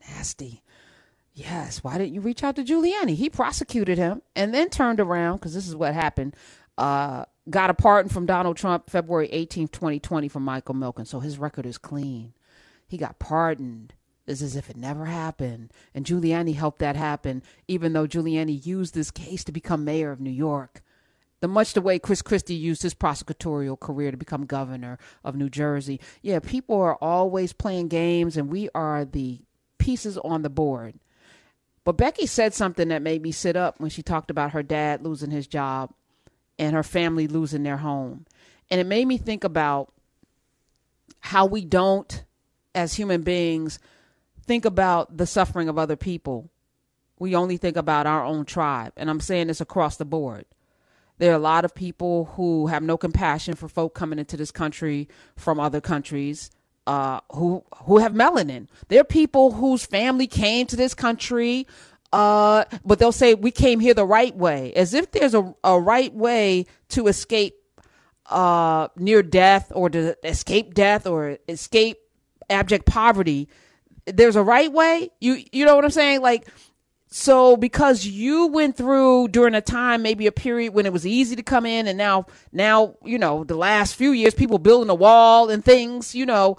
Nasty. 0.09 0.63
Yes. 1.35 1.85
Why 1.85 1.99
didn't 1.99 2.15
you 2.15 2.21
reach 2.21 2.43
out 2.43 2.57
to 2.57 2.65
Giuliani? 2.65 3.15
He 3.15 3.31
prosecuted 3.31 3.99
him 3.99 4.23
and 4.35 4.53
then 4.53 4.71
turned 4.71 5.01
around 5.01 5.37
because 5.37 5.55
this 5.55 5.69
is 5.69 5.77
what 5.77 5.95
happened. 5.95 6.35
Uh, 6.77 7.25
got 7.51 7.71
a 7.71 7.75
pardon 7.75 8.11
from 8.11 8.27
Donald 8.27 8.57
Trump 8.57 8.91
February 8.91 9.29
18th, 9.29 9.73
2020 9.73 10.29
from 10.29 10.43
Michael 10.43 10.75
Milken. 10.75 11.07
So 11.07 11.21
his 11.21 11.39
record 11.39 11.67
is 11.67 11.79
clean. 11.79 12.33
He 12.87 12.97
got 12.97 13.19
pardoned. 13.19 13.95
It's 14.27 14.43
as 14.43 14.57
if 14.57 14.69
it 14.69 14.77
never 14.77 15.07
happened. 15.07 15.73
And 15.95 16.05
Giuliani 16.05 16.55
helped 16.55 16.81
that 16.81 16.97
happen, 16.97 17.43
even 17.67 17.93
though 17.93 18.07
Giuliani 18.07 18.65
used 18.67 18.95
this 18.95 19.11
case 19.11 19.43
to 19.45 19.53
become 19.53 19.85
mayor 19.85 20.11
of 20.11 20.21
New 20.21 20.31
York 20.31 20.83
the 21.41 21.49
much 21.49 21.73
the 21.73 21.81
way 21.81 21.99
Chris 21.99 22.23
Christie 22.23 22.55
used 22.55 22.83
his 22.83 22.95
prosecutorial 22.95 23.79
career 23.79 24.11
to 24.11 24.17
become 24.17 24.45
governor 24.45 24.99
of 25.25 25.37
New 25.37 25.49
Jersey. 25.49 26.01
Yeah, 26.23 26.41
people 26.41 26.81
are 26.81 26.97
always 26.97 27.53
playing 27.53 27.89
games, 27.89 28.37
and 28.37 28.51
we 28.51 28.69
are 28.75 29.05
the 29.05 29.41
pieces 29.79 30.19
on 30.19 30.43
the 30.43 30.51
board. 30.51 30.95
But 31.85 31.97
Becky 31.97 32.27
said 32.27 32.53
something 32.53 32.89
that 32.89 33.03
made 33.03 33.23
me 33.23 33.33
sit 33.33 33.57
up 33.57 33.81
when 33.81 33.91
she 33.91 34.03
talked 34.03 34.31
about 34.31 34.51
her 34.51 34.63
dad 34.63 35.03
losing 35.03 35.31
his 35.31 35.47
job 35.47 35.95
and 36.59 36.75
her 36.75 36.83
family 36.83 37.27
losing 37.27 37.63
their 37.63 37.79
home. 37.79 38.27
And 38.71 38.81
it 38.81 38.87
made 38.87 39.07
me 39.07 39.17
think 39.17 39.45
about 39.45 39.93
how 41.21 41.47
we 41.47 41.65
don't, 41.65 42.25
as 42.75 42.95
human 42.95 43.23
beings, 43.23 43.79
think 44.45 44.65
about 44.65 45.17
the 45.17 45.27
suffering 45.27 45.69
of 45.69 45.79
other 45.79 45.97
people. 45.97 46.51
We 47.19 47.35
only 47.35 47.57
think 47.57 47.77
about 47.77 48.07
our 48.07 48.25
own 48.25 48.45
tribe. 48.45 48.93
And 48.97 49.09
I'm 49.09 49.21
saying 49.21 49.47
this 49.47 49.61
across 49.61 49.97
the 49.97 50.05
board. 50.05 50.45
There 51.19 51.33
are 51.33 51.37
a 51.37 51.41
lot 51.41 51.65
of 51.65 51.75
people 51.75 52.27
who 52.37 52.69
have 52.69 52.83
no 52.83 52.97
compassion 52.97 53.55
for 53.55 53.69
folk 53.69 53.95
coming 53.95 54.19
into 54.19 54.37
this 54.37 54.51
country 54.51 55.09
from 55.37 55.61
other 55.61 55.81
countries. 55.81 56.51
Uh, 56.87 57.21
who 57.33 57.63
who 57.83 57.99
have 57.99 58.15
melanin. 58.15 58.67
There 58.89 58.99
are 58.99 59.05
people 59.05 59.53
whose 59.53 59.85
family 59.85 60.27
came 60.27 60.67
to 60.69 60.77
this 60.77 60.95
country, 60.95 61.67
uh, 62.15 62.65
but 62.83 62.99
they'll 62.99 63.13
say 63.13 63.35
we 63.35 63.51
came 63.51 63.79
here 63.79 63.93
the 63.93 64.07
right 64.07 64.35
way, 64.35 64.73
as 64.73 64.95
if 64.95 65.11
there's 65.11 65.35
a, 65.35 65.55
a 65.63 65.79
right 65.79 66.15
way 66.15 66.65
to 66.89 67.09
escape 67.09 67.57
uh, 68.31 68.89
near 68.97 69.23
death 69.23 69.71
or 69.75 69.91
to 69.91 70.17
escape 70.27 70.73
death 70.73 71.07
or 71.07 71.37
escape 71.47 71.99
abject 72.49 72.87
poverty. 72.87 73.51
There's 74.07 74.37
a 74.37 74.43
right 74.43 74.73
way. 74.73 75.11
You 75.21 75.43
you 75.53 75.67
know 75.67 75.77
what 75.77 75.85
I'm 75.85 75.91
saying? 75.91 76.23
Like 76.23 76.49
so 77.11 77.57
because 77.57 78.07
you 78.07 78.49
went 78.49 78.77
through 78.77 79.29
during 79.29 79.55
a 79.55 79.63
time, 79.63 80.03
maybe 80.03 80.27
a 80.27 80.33
period 80.33 80.75
when 80.75 80.85
it 80.85 80.93
was 80.93 81.07
easy 81.07 81.37
to 81.37 81.43
come 81.43 81.65
in 81.65 81.87
and 81.87 81.97
now, 81.97 82.27
now, 82.53 82.97
you 83.03 83.19
know, 83.19 83.45
the 83.45 83.57
last 83.57 83.95
few 83.95 84.11
years, 84.13 84.35
people 84.35 84.59
building 84.59 84.91
a 84.91 84.95
wall 84.95 85.49
and 85.49 85.65
things, 85.65 86.15
you 86.15 86.27
know, 86.27 86.59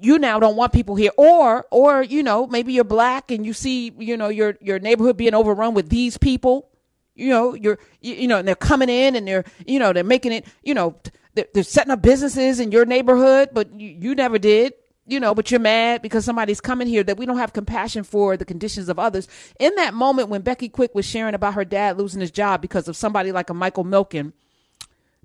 you 0.00 0.18
now 0.18 0.40
don't 0.40 0.56
want 0.56 0.72
people 0.72 0.96
here. 0.96 1.12
Or, 1.16 1.66
or, 1.70 2.02
you 2.02 2.24
know, 2.24 2.48
maybe 2.48 2.72
you're 2.72 2.82
black 2.82 3.30
and 3.30 3.46
you 3.46 3.52
see, 3.52 3.92
you 3.96 4.16
know, 4.16 4.28
your, 4.28 4.56
your 4.60 4.80
neighborhood 4.80 5.16
being 5.16 5.34
overrun 5.34 5.72
with 5.72 5.88
these 5.88 6.18
people, 6.18 6.68
you 7.14 7.28
know, 7.28 7.54
you're, 7.54 7.78
you, 8.00 8.14
you 8.14 8.28
know, 8.28 8.38
and 8.38 8.48
they're 8.48 8.56
coming 8.56 8.88
in 8.88 9.14
and 9.14 9.26
they're, 9.26 9.44
you 9.64 9.78
know, 9.78 9.92
they're 9.92 10.02
making 10.02 10.32
it, 10.32 10.46
you 10.64 10.74
know, 10.74 10.96
they're, 11.34 11.46
they're 11.54 11.62
setting 11.62 11.92
up 11.92 12.02
businesses 12.02 12.58
in 12.58 12.72
your 12.72 12.86
neighborhood, 12.86 13.50
but 13.52 13.72
you, 13.78 13.96
you 14.00 14.14
never 14.16 14.38
did 14.38 14.72
you 15.08 15.18
know, 15.18 15.34
but 15.34 15.50
you're 15.50 15.60
mad 15.60 16.02
because 16.02 16.24
somebody's 16.24 16.60
coming 16.60 16.86
here 16.86 17.02
that 17.02 17.16
we 17.16 17.26
don't 17.26 17.38
have 17.38 17.52
compassion 17.52 18.04
for 18.04 18.36
the 18.36 18.44
conditions 18.44 18.88
of 18.88 18.98
others. 18.98 19.26
In 19.58 19.74
that 19.76 19.94
moment 19.94 20.28
when 20.28 20.42
Becky 20.42 20.68
Quick 20.68 20.94
was 20.94 21.06
sharing 21.06 21.34
about 21.34 21.54
her 21.54 21.64
dad 21.64 21.98
losing 21.98 22.20
his 22.20 22.30
job 22.30 22.60
because 22.60 22.88
of 22.88 22.96
somebody 22.96 23.32
like 23.32 23.50
a 23.50 23.54
Michael 23.54 23.84
Milken, 23.84 24.32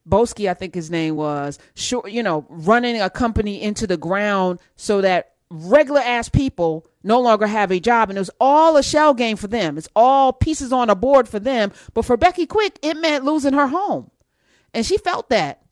Boesky, 0.08 0.50
I 0.50 0.54
think 0.54 0.76
his 0.76 0.92
name 0.92 1.16
was, 1.16 1.60
sure, 1.76 2.08
you 2.08 2.24
know, 2.24 2.46
running 2.50 3.02
a 3.02 3.10
company 3.10 3.62
into 3.62 3.88
the 3.88 3.98
ground 3.98 4.60
so 4.76 5.02
that 5.02 5.34
regular 5.50 6.02
ass 6.02 6.30
people 6.30 6.86
no 7.04 7.22
longer 7.22 7.48
have 7.48 7.72
a 7.72 7.80
job. 7.80 8.10
And 8.10 8.18
it 8.18 8.22
was 8.22 8.32
all 8.40 8.76
a 8.78 8.84
shell 8.84 9.14
game 9.14 9.38
for 9.38 9.48
them. 9.48 9.78
It's 9.78 9.90
all 9.96 10.34
pieces 10.34 10.74
on 10.74 10.90
a 10.90 10.96
board 10.96 11.30
for 11.30 11.40
them. 11.40 11.72
But 11.94 12.06
for 12.06 12.18
Becky 12.18 12.46
Quick, 12.46 12.80
it 12.82 12.98
meant 12.98 13.24
losing 13.24 13.54
her 13.54 13.68
home. 13.68 14.12
And 14.74 14.86
she 14.86 14.98
felt 14.98 15.30
that. 15.30 15.63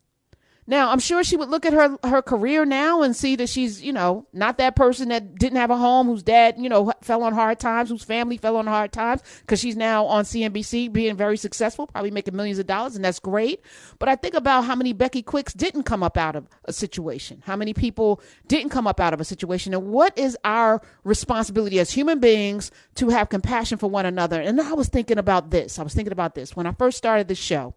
Now, 0.72 0.90
I'm 0.92 1.00
sure 1.00 1.22
she 1.22 1.36
would 1.36 1.50
look 1.50 1.66
at 1.66 1.74
her 1.74 1.98
her 2.06 2.22
career 2.22 2.64
now 2.64 3.02
and 3.02 3.14
see 3.14 3.36
that 3.36 3.50
she's, 3.50 3.84
you 3.84 3.92
know, 3.92 4.26
not 4.32 4.58
that 4.60 4.78
person 4.78 5.10
that 5.10 5.36
didn't 5.36 5.58
have 5.58 5.70
a 5.70 5.76
home, 5.76 6.08
whose 6.08 6.24
dad, 6.24 6.56
you 6.58 6.70
know, 6.70 6.94
fell 7.02 7.24
on 7.24 7.34
hard 7.34 7.60
times, 7.60 7.90
whose 7.90 8.06
family 8.06 8.38
fell 8.38 8.56
on 8.56 8.68
hard 8.68 8.94
times, 8.94 9.22
because 9.42 9.60
she's 9.60 9.76
now 9.76 10.06
on 10.06 10.24
CNBC 10.24 10.94
being 10.94 11.18
very 11.18 11.36
successful, 11.36 11.88
probably 11.88 12.10
making 12.10 12.38
millions 12.38 12.58
of 12.58 12.68
dollars, 12.68 12.96
and 12.96 13.04
that's 13.04 13.20
great. 13.20 13.62
But 14.00 14.08
I 14.08 14.16
think 14.16 14.34
about 14.34 14.62
how 14.62 14.76
many 14.76 14.94
Becky 14.94 15.22
Quicks 15.22 15.52
didn't 15.52 15.84
come 15.84 16.04
up 16.04 16.16
out 16.16 16.38
of 16.38 16.48
a 16.64 16.72
situation, 16.72 17.44
how 17.46 17.58
many 17.58 17.74
people 17.74 18.22
didn't 18.48 18.70
come 18.70 18.88
up 18.88 19.02
out 19.02 19.14
of 19.14 19.20
a 19.20 19.26
situation, 19.26 19.74
and 19.74 19.88
what 19.88 20.18
is 20.18 20.38
our 20.46 20.82
responsibility 21.04 21.82
as 21.82 21.92
human 21.92 22.22
beings 22.22 22.72
to 22.96 23.10
have 23.10 23.28
compassion 23.28 23.78
for 23.78 23.90
one 23.90 24.06
another. 24.06 24.40
And 24.40 24.62
I 24.62 24.72
was 24.72 24.88
thinking 24.88 25.18
about 25.18 25.50
this. 25.52 25.80
I 25.80 25.84
was 25.84 25.94
thinking 25.94 26.14
about 26.14 26.34
this 26.34 26.56
when 26.56 26.66
I 26.66 26.72
first 26.72 26.98
started 26.98 27.28
this 27.28 27.38
show 27.38 27.76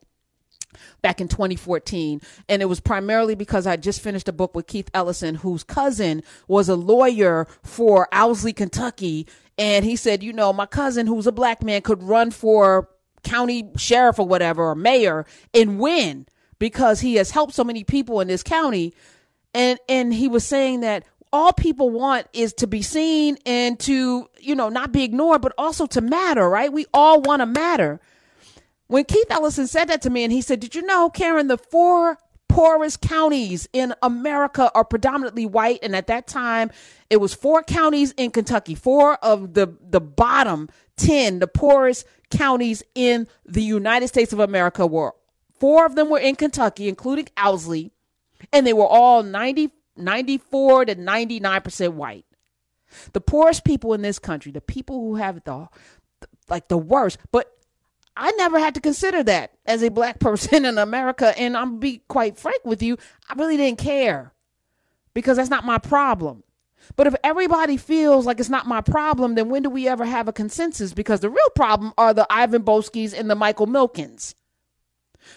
back 1.02 1.20
in 1.20 1.28
2014. 1.28 2.20
And 2.48 2.62
it 2.62 2.66
was 2.66 2.80
primarily 2.80 3.34
because 3.34 3.66
I 3.66 3.76
just 3.76 4.00
finished 4.00 4.28
a 4.28 4.32
book 4.32 4.54
with 4.54 4.66
Keith 4.66 4.90
Ellison, 4.94 5.36
whose 5.36 5.64
cousin 5.64 6.22
was 6.48 6.68
a 6.68 6.76
lawyer 6.76 7.46
for 7.62 8.08
Owsley, 8.12 8.52
Kentucky. 8.52 9.26
And 9.58 9.84
he 9.84 9.96
said, 9.96 10.22
you 10.22 10.32
know, 10.32 10.52
my 10.52 10.66
cousin, 10.66 11.06
who's 11.06 11.26
a 11.26 11.32
black 11.32 11.62
man, 11.62 11.82
could 11.82 12.02
run 12.02 12.30
for 12.30 12.88
county 13.22 13.70
sheriff 13.76 14.18
or 14.18 14.26
whatever, 14.26 14.64
or 14.64 14.74
mayor 14.74 15.26
and 15.52 15.78
win 15.78 16.26
because 16.58 17.00
he 17.00 17.16
has 17.16 17.30
helped 17.30 17.54
so 17.54 17.64
many 17.64 17.84
people 17.84 18.20
in 18.20 18.28
this 18.28 18.42
county. 18.42 18.94
And, 19.54 19.78
and 19.88 20.12
he 20.12 20.28
was 20.28 20.44
saying 20.44 20.80
that 20.80 21.04
all 21.32 21.52
people 21.52 21.90
want 21.90 22.28
is 22.32 22.52
to 22.54 22.66
be 22.68 22.80
seen 22.80 23.36
and 23.44 23.78
to, 23.80 24.28
you 24.40 24.54
know, 24.54 24.68
not 24.68 24.92
be 24.92 25.02
ignored, 25.02 25.42
but 25.42 25.52
also 25.58 25.86
to 25.86 26.00
matter, 26.00 26.48
right? 26.48 26.72
We 26.72 26.86
all 26.94 27.20
want 27.22 27.40
to 27.40 27.46
matter. 27.46 28.00
When 28.94 29.04
Keith 29.06 29.26
Ellison 29.28 29.66
said 29.66 29.86
that 29.86 30.02
to 30.02 30.10
me, 30.10 30.22
and 30.22 30.32
he 30.32 30.40
said, 30.40 30.60
Did 30.60 30.76
you 30.76 30.82
know, 30.82 31.10
Karen, 31.10 31.48
the 31.48 31.58
four 31.58 32.16
poorest 32.48 33.00
counties 33.00 33.68
in 33.72 33.92
America 34.04 34.70
are 34.72 34.84
predominantly 34.84 35.46
white. 35.46 35.80
And 35.82 35.96
at 35.96 36.06
that 36.06 36.28
time, 36.28 36.70
it 37.10 37.16
was 37.16 37.34
four 37.34 37.64
counties 37.64 38.12
in 38.16 38.30
Kentucky, 38.30 38.76
four 38.76 39.16
of 39.16 39.54
the, 39.54 39.76
the 39.80 40.00
bottom 40.00 40.68
10, 40.98 41.40
the 41.40 41.48
poorest 41.48 42.06
counties 42.30 42.84
in 42.94 43.26
the 43.44 43.64
United 43.64 44.06
States 44.06 44.32
of 44.32 44.38
America 44.38 44.86
were 44.86 45.12
four 45.58 45.86
of 45.86 45.96
them 45.96 46.08
were 46.08 46.20
in 46.20 46.36
Kentucky, 46.36 46.88
including 46.88 47.26
Owsley, 47.36 47.90
and 48.52 48.64
they 48.64 48.74
were 48.74 48.86
all 48.86 49.24
90, 49.24 49.70
94 49.96 50.84
to 50.84 50.94
99% 50.94 51.94
white. 51.94 52.26
The 53.12 53.20
poorest 53.20 53.64
people 53.64 53.92
in 53.92 54.02
this 54.02 54.20
country, 54.20 54.52
the 54.52 54.60
people 54.60 55.00
who 55.00 55.16
have 55.16 55.42
the 55.42 55.68
like 56.48 56.68
the 56.68 56.78
worst, 56.78 57.18
but 57.32 57.50
I 58.16 58.30
never 58.32 58.58
had 58.58 58.74
to 58.74 58.80
consider 58.80 59.22
that 59.24 59.52
as 59.66 59.82
a 59.82 59.90
black 59.90 60.18
person 60.20 60.64
in 60.64 60.78
America. 60.78 61.36
And 61.38 61.56
I'm 61.56 61.78
be 61.78 62.02
quite 62.08 62.38
frank 62.38 62.64
with 62.64 62.82
you, 62.82 62.98
I 63.28 63.34
really 63.34 63.56
didn't 63.56 63.78
care 63.78 64.32
because 65.14 65.36
that's 65.36 65.50
not 65.50 65.64
my 65.64 65.78
problem. 65.78 66.42
But 66.96 67.06
if 67.06 67.14
everybody 67.24 67.76
feels 67.76 68.26
like 68.26 68.38
it's 68.38 68.50
not 68.50 68.66
my 68.66 68.82
problem, 68.82 69.34
then 69.34 69.48
when 69.48 69.62
do 69.62 69.70
we 69.70 69.88
ever 69.88 70.04
have 70.04 70.28
a 70.28 70.32
consensus? 70.32 70.92
Because 70.92 71.20
the 71.20 71.30
real 71.30 71.50
problem 71.54 71.94
are 71.96 72.12
the 72.12 72.26
Ivan 72.28 72.62
Boeskys 72.62 73.18
and 73.18 73.30
the 73.30 73.34
Michael 73.34 73.66
Milkens. 73.66 74.34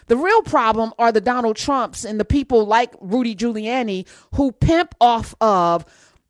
The 0.08 0.18
real 0.18 0.42
problem 0.42 0.94
are 1.00 1.13
the 1.13 1.22
Donald 1.22 1.56
Trumps 1.56 2.04
and 2.04 2.20
the 2.20 2.26
people 2.26 2.66
like 2.66 2.94
Rudy 3.00 3.36
Giuliani 3.36 4.06
who 4.36 4.52
pimp 4.52 4.94
off 5.00 5.34
of 5.40 5.86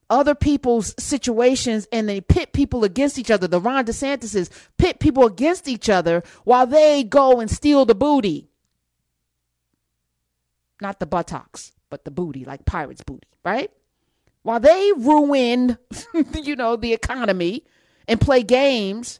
other 0.10 0.36
people's 0.36 0.96
situations 0.98 1.88
and 1.91 2.08
they 2.08 2.22
pit 2.22 2.54
people 2.54 2.84
against 2.84 3.20
each 3.20 3.32
other. 3.32 3.48
The 3.48 3.60
Ron 3.60 3.86
DeSantis's 3.86 4.50
pit 4.78 5.00
people 5.00 5.26
against 5.26 5.67
each 5.67 5.89
other 5.89 6.24
while 6.43 6.65
they 6.65 7.04
go 7.04 7.39
and 7.39 7.50
steal 7.50 7.86
the 7.86 7.96
booty. 7.96 8.50
Not 10.82 11.00
the 11.00 11.06
buttocks, 11.06 11.72
but 11.89 12.06
the 12.06 12.12
booty, 12.12 12.46
like 12.46 12.65
pirates' 12.65 13.04
booty, 13.04 13.28
right? 13.43 13.72
While 14.43 14.60
they 14.60 14.91
ruin, 14.96 15.78
you 16.43 16.56
know, 16.56 16.76
the 16.76 16.93
economy 16.93 17.65
and 18.08 18.22
play 18.22 18.43
games, 18.43 19.20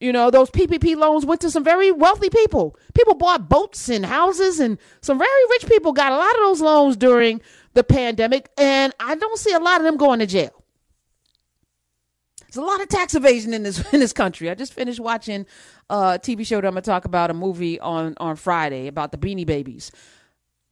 you 0.00 0.12
know, 0.12 0.30
those 0.30 0.50
PPP 0.50 0.96
loans 0.96 1.24
went 1.24 1.40
to 1.42 1.50
some 1.50 1.64
very 1.64 1.90
wealthy 1.90 2.28
people. 2.28 2.76
People 2.94 3.14
bought 3.14 3.48
boats 3.48 3.88
and 3.88 4.04
houses, 4.04 4.60
and 4.60 4.78
some 5.00 5.18
very 5.18 5.44
rich 5.50 5.66
people 5.66 5.92
got 5.92 6.12
a 6.12 6.16
lot 6.16 6.34
of 6.34 6.40
those 6.40 6.60
loans 6.60 6.96
during 6.96 7.40
the 7.76 7.84
pandemic, 7.84 8.50
and 8.56 8.92
I 8.98 9.14
don't 9.14 9.38
see 9.38 9.52
a 9.52 9.60
lot 9.60 9.80
of 9.80 9.84
them 9.84 9.98
going 9.98 10.18
to 10.18 10.26
jail. 10.26 10.64
There's 12.40 12.56
a 12.56 12.62
lot 12.62 12.80
of 12.80 12.88
tax 12.88 13.14
evasion 13.14 13.52
in 13.52 13.62
this 13.62 13.84
in 13.92 14.00
this 14.00 14.12
country. 14.12 14.50
I 14.50 14.54
just 14.54 14.72
finished 14.72 14.98
watching 14.98 15.46
a 15.90 16.18
TV 16.18 16.44
show 16.44 16.56
that 16.60 16.66
I'm 16.66 16.72
gonna 16.72 16.82
talk 16.82 17.04
about 17.04 17.30
a 17.30 17.34
movie 17.34 17.78
on 17.78 18.14
on 18.16 18.36
Friday 18.36 18.88
about 18.88 19.12
the 19.12 19.18
Beanie 19.18 19.46
Babies. 19.46 19.92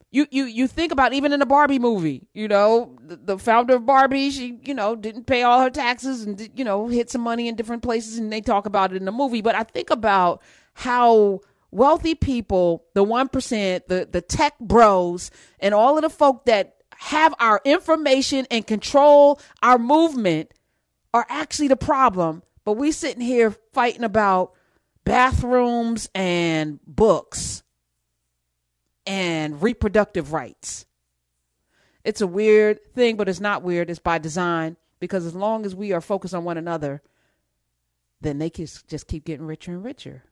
You 0.09 0.25
you 0.31 0.45
you 0.45 0.67
think 0.67 0.91
about 0.91 1.13
even 1.13 1.31
in 1.31 1.39
the 1.39 1.45
Barbie 1.45 1.77
movie, 1.77 2.27
you 2.33 2.47
know, 2.47 2.97
the, 3.05 3.17
the 3.17 3.37
founder 3.37 3.75
of 3.75 3.85
Barbie, 3.85 4.31
she 4.31 4.59
you 4.63 4.73
know 4.73 4.95
didn't 4.95 5.25
pay 5.25 5.43
all 5.43 5.61
her 5.61 5.69
taxes 5.69 6.23
and 6.23 6.49
you 6.55 6.65
know 6.65 6.87
hid 6.87 7.11
some 7.11 7.21
money 7.21 7.47
in 7.47 7.55
different 7.55 7.83
places, 7.83 8.17
and 8.17 8.33
they 8.33 8.41
talk 8.41 8.65
about 8.65 8.91
it 8.91 8.97
in 8.97 9.05
the 9.05 9.11
movie. 9.11 9.41
But 9.41 9.53
I 9.53 9.63
think 9.63 9.91
about 9.91 10.41
how 10.73 11.41
wealthy 11.69 12.15
people, 12.15 12.85
the 12.95 13.03
one 13.03 13.27
percent, 13.27 13.89
the 13.89 14.07
the 14.09 14.21
tech 14.21 14.57
bros, 14.59 15.29
and 15.59 15.75
all 15.75 15.97
of 15.97 16.01
the 16.01 16.09
folk 16.09 16.45
that 16.45 16.74
have 17.05 17.35
our 17.39 17.61
information 17.63 18.47
and 18.49 18.65
control 18.65 19.39
our 19.61 19.77
movement 19.77 20.51
are 21.13 21.25
actually 21.29 21.67
the 21.67 21.75
problem. 21.75 22.41
But 22.63 22.73
we 22.73 22.91
sitting 22.91 23.21
here 23.21 23.51
fighting 23.73 24.03
about 24.03 24.53
bathrooms 25.03 26.09
and 26.15 26.79
books 26.87 27.61
and 29.05 29.61
reproductive 29.61 30.33
rights. 30.33 30.87
It's 32.03 32.21
a 32.21 32.27
weird 32.27 32.83
thing, 32.95 33.17
but 33.17 33.29
it's 33.29 33.39
not 33.39 33.61
weird. 33.61 33.91
It's 33.91 33.99
by 33.99 34.17
design 34.17 34.75
because 34.99 35.27
as 35.27 35.35
long 35.35 35.63
as 35.63 35.75
we 35.75 35.93
are 35.93 36.01
focused 36.01 36.33
on 36.33 36.43
one 36.43 36.57
another, 36.57 37.03
then 38.19 38.39
they 38.39 38.49
can 38.49 38.65
just 38.87 39.07
keep 39.07 39.25
getting 39.25 39.45
richer 39.45 39.73
and 39.73 39.83
richer. 39.83 40.23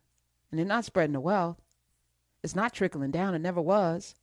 And 0.50 0.58
they're 0.58 0.66
not 0.66 0.86
spreading 0.86 1.14
the 1.14 1.20
wealth. 1.20 1.62
It's 2.42 2.56
not 2.56 2.74
trickling 2.74 3.12
down. 3.12 3.36
It 3.36 3.40
never 3.40 3.62
was. 3.62 4.16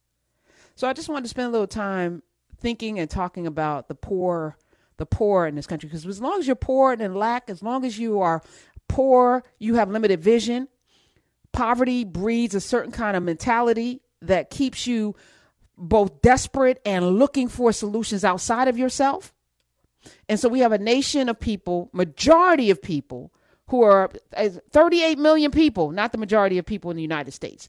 So 0.74 0.88
I 0.88 0.92
just 0.92 1.08
wanted 1.08 1.22
to 1.22 1.28
spend 1.28 1.46
a 1.46 1.52
little 1.52 1.68
time 1.68 2.24
thinking 2.61 2.99
and 2.99 3.11
talking 3.11 3.46
about 3.46 3.88
the 3.88 3.94
poor 3.94 4.57
the 4.96 5.07
poor 5.07 5.46
in 5.46 5.55
this 5.55 5.66
country. 5.66 5.88
Because 5.88 6.05
as 6.07 6.20
long 6.20 6.40
as 6.40 6.46
you're 6.46 6.55
poor 6.55 6.92
and 6.92 7.01
in 7.01 7.14
lack 7.14 7.49
as 7.49 7.62
long 7.62 7.85
as 7.85 7.99
you 7.99 8.20
are 8.20 8.42
poor 8.88 9.42
you 9.59 9.77
have 9.77 9.90
limited 9.90 10.20
vision 10.20 10.68
poverty 11.53 12.05
breeds 12.05 12.55
a 12.55 12.61
certain 12.61 12.92
kind 12.92 13.16
of 13.16 13.23
mentality 13.23 14.01
that 14.23 14.51
keeps 14.51 14.87
you 14.87 15.14
both 15.77 16.20
desperate 16.23 16.81
and 16.85 17.18
looking 17.18 17.49
for 17.49 17.73
solutions 17.73 18.25
outside 18.25 18.68
of 18.68 18.77
yourself. 18.77 19.33
And 20.29 20.38
so 20.38 20.49
we 20.49 20.61
have 20.61 20.73
a 20.73 20.79
nation 20.79 21.29
of 21.29 21.40
people 21.40 21.90
majority 21.92 22.70
of 22.70 22.81
people 22.81 23.33
who 23.68 23.83
are 23.83 24.11
38 24.35 25.18
million 25.18 25.51
people 25.51 25.90
not 25.90 26.12
the 26.12 26.18
majority 26.18 26.59
of 26.59 26.66
people 26.66 26.90
in 26.90 26.96
the 26.96 27.03
united 27.03 27.33
states. 27.33 27.68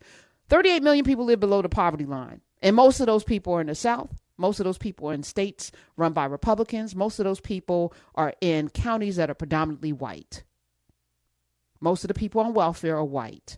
38 0.49 0.83
million 0.83 1.05
people 1.05 1.25
live 1.25 1.39
below 1.39 1.61
the 1.61 1.69
poverty 1.69 2.05
line 2.05 2.41
and 2.61 2.75
most 2.75 2.99
of 2.99 3.05
those 3.05 3.23
people 3.23 3.53
are 3.53 3.61
in 3.61 3.67
the 3.67 3.75
south 3.75 4.13
most 4.41 4.59
of 4.59 4.65
those 4.65 4.77
people 4.77 5.09
are 5.09 5.13
in 5.13 5.23
states 5.23 5.71
run 5.95 6.13
by 6.13 6.25
Republicans. 6.25 6.95
Most 6.95 7.19
of 7.19 7.25
those 7.25 7.39
people 7.39 7.93
are 8.15 8.33
in 8.41 8.69
counties 8.69 9.15
that 9.15 9.29
are 9.29 9.35
predominantly 9.35 9.93
white. 9.93 10.43
Most 11.79 12.03
of 12.03 12.09
the 12.09 12.13
people 12.13 12.41
on 12.41 12.53
welfare 12.53 12.97
are 12.97 13.05
white. 13.05 13.57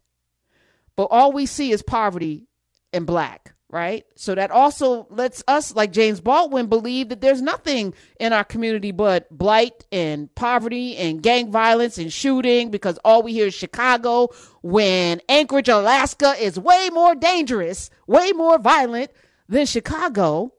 But 0.96 1.06
all 1.06 1.32
we 1.32 1.46
see 1.46 1.72
is 1.72 1.82
poverty 1.82 2.48
and 2.94 3.06
black, 3.06 3.54
right? 3.70 4.06
So 4.16 4.36
that 4.36 4.52
also 4.52 5.08
lets 5.10 5.44
us, 5.48 5.76
like 5.76 5.92
James 5.92 6.22
Baldwin, 6.22 6.68
believe 6.68 7.10
that 7.10 7.22
there's 7.22 7.42
nothing 7.42 7.94
in 8.20 8.32
our 8.32 8.44
community 8.44 8.92
but 8.92 9.36
blight 9.36 9.86
and 9.92 10.34
poverty 10.36 10.96
and 10.98 11.24
gang 11.24 11.52
violence 11.52 11.98
and 11.98 12.14
shooting 12.14 12.70
because 12.70 13.00
all 13.04 13.24
we 13.24 13.34
hear 13.34 13.48
is 13.48 13.54
Chicago 13.54 14.30
when 14.62 15.22
Anchorage, 15.28 15.70
Alaska 15.70 16.36
is 16.40 16.60
way 16.60 16.90
more 16.94 17.16
dangerous, 17.16 17.90
way 18.06 18.32
more 18.32 18.60
violent 18.60 19.12
than 19.50 19.66
Chicago. 19.66 20.54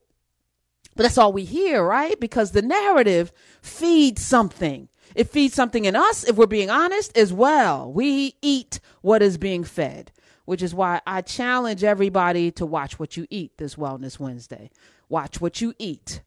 But 0.97 1.05
that's 1.05 1.19
all 1.19 1.33
we 1.33 1.45
hear, 1.45 1.83
right? 1.83 2.19
Because 2.19 2.53
the 2.53 2.63
narrative 2.63 3.33
feeds 3.61 4.25
something. 4.25 4.89
It 5.15 5.31
feeds 5.31 5.55
something 5.55 5.85
in 5.85 5.97
us, 5.97 6.25
if 6.25 6.37
we're 6.37 6.47
being 6.47 6.71
honest, 6.71 7.17
as 7.17 7.33
well. 7.33 7.93
We 7.93 8.37
eat 8.43 8.81
what 9.01 9.23
is 9.23 9.39
being 9.39 9.65
fed, 9.65 10.13
which 10.45 10.63
is 10.63 10.75
why 10.75 11.01
I 11.07 11.21
challenge 11.21 11.85
everybody 11.85 12.51
to 12.53 12.67
watch 12.67 12.99
what 12.99 13.17
you 13.17 13.27
eat 13.31 13.59
this 13.59 13.77
Wellness 13.77 14.19
Wednesday. 14.19 14.71
Watch 15.09 15.41
what 15.41 15.61
you 15.61 15.75
eat, 15.79 16.23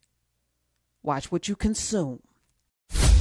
watch 1.04 1.32
what 1.32 1.48
you 1.48 1.56
consume. 1.56 2.22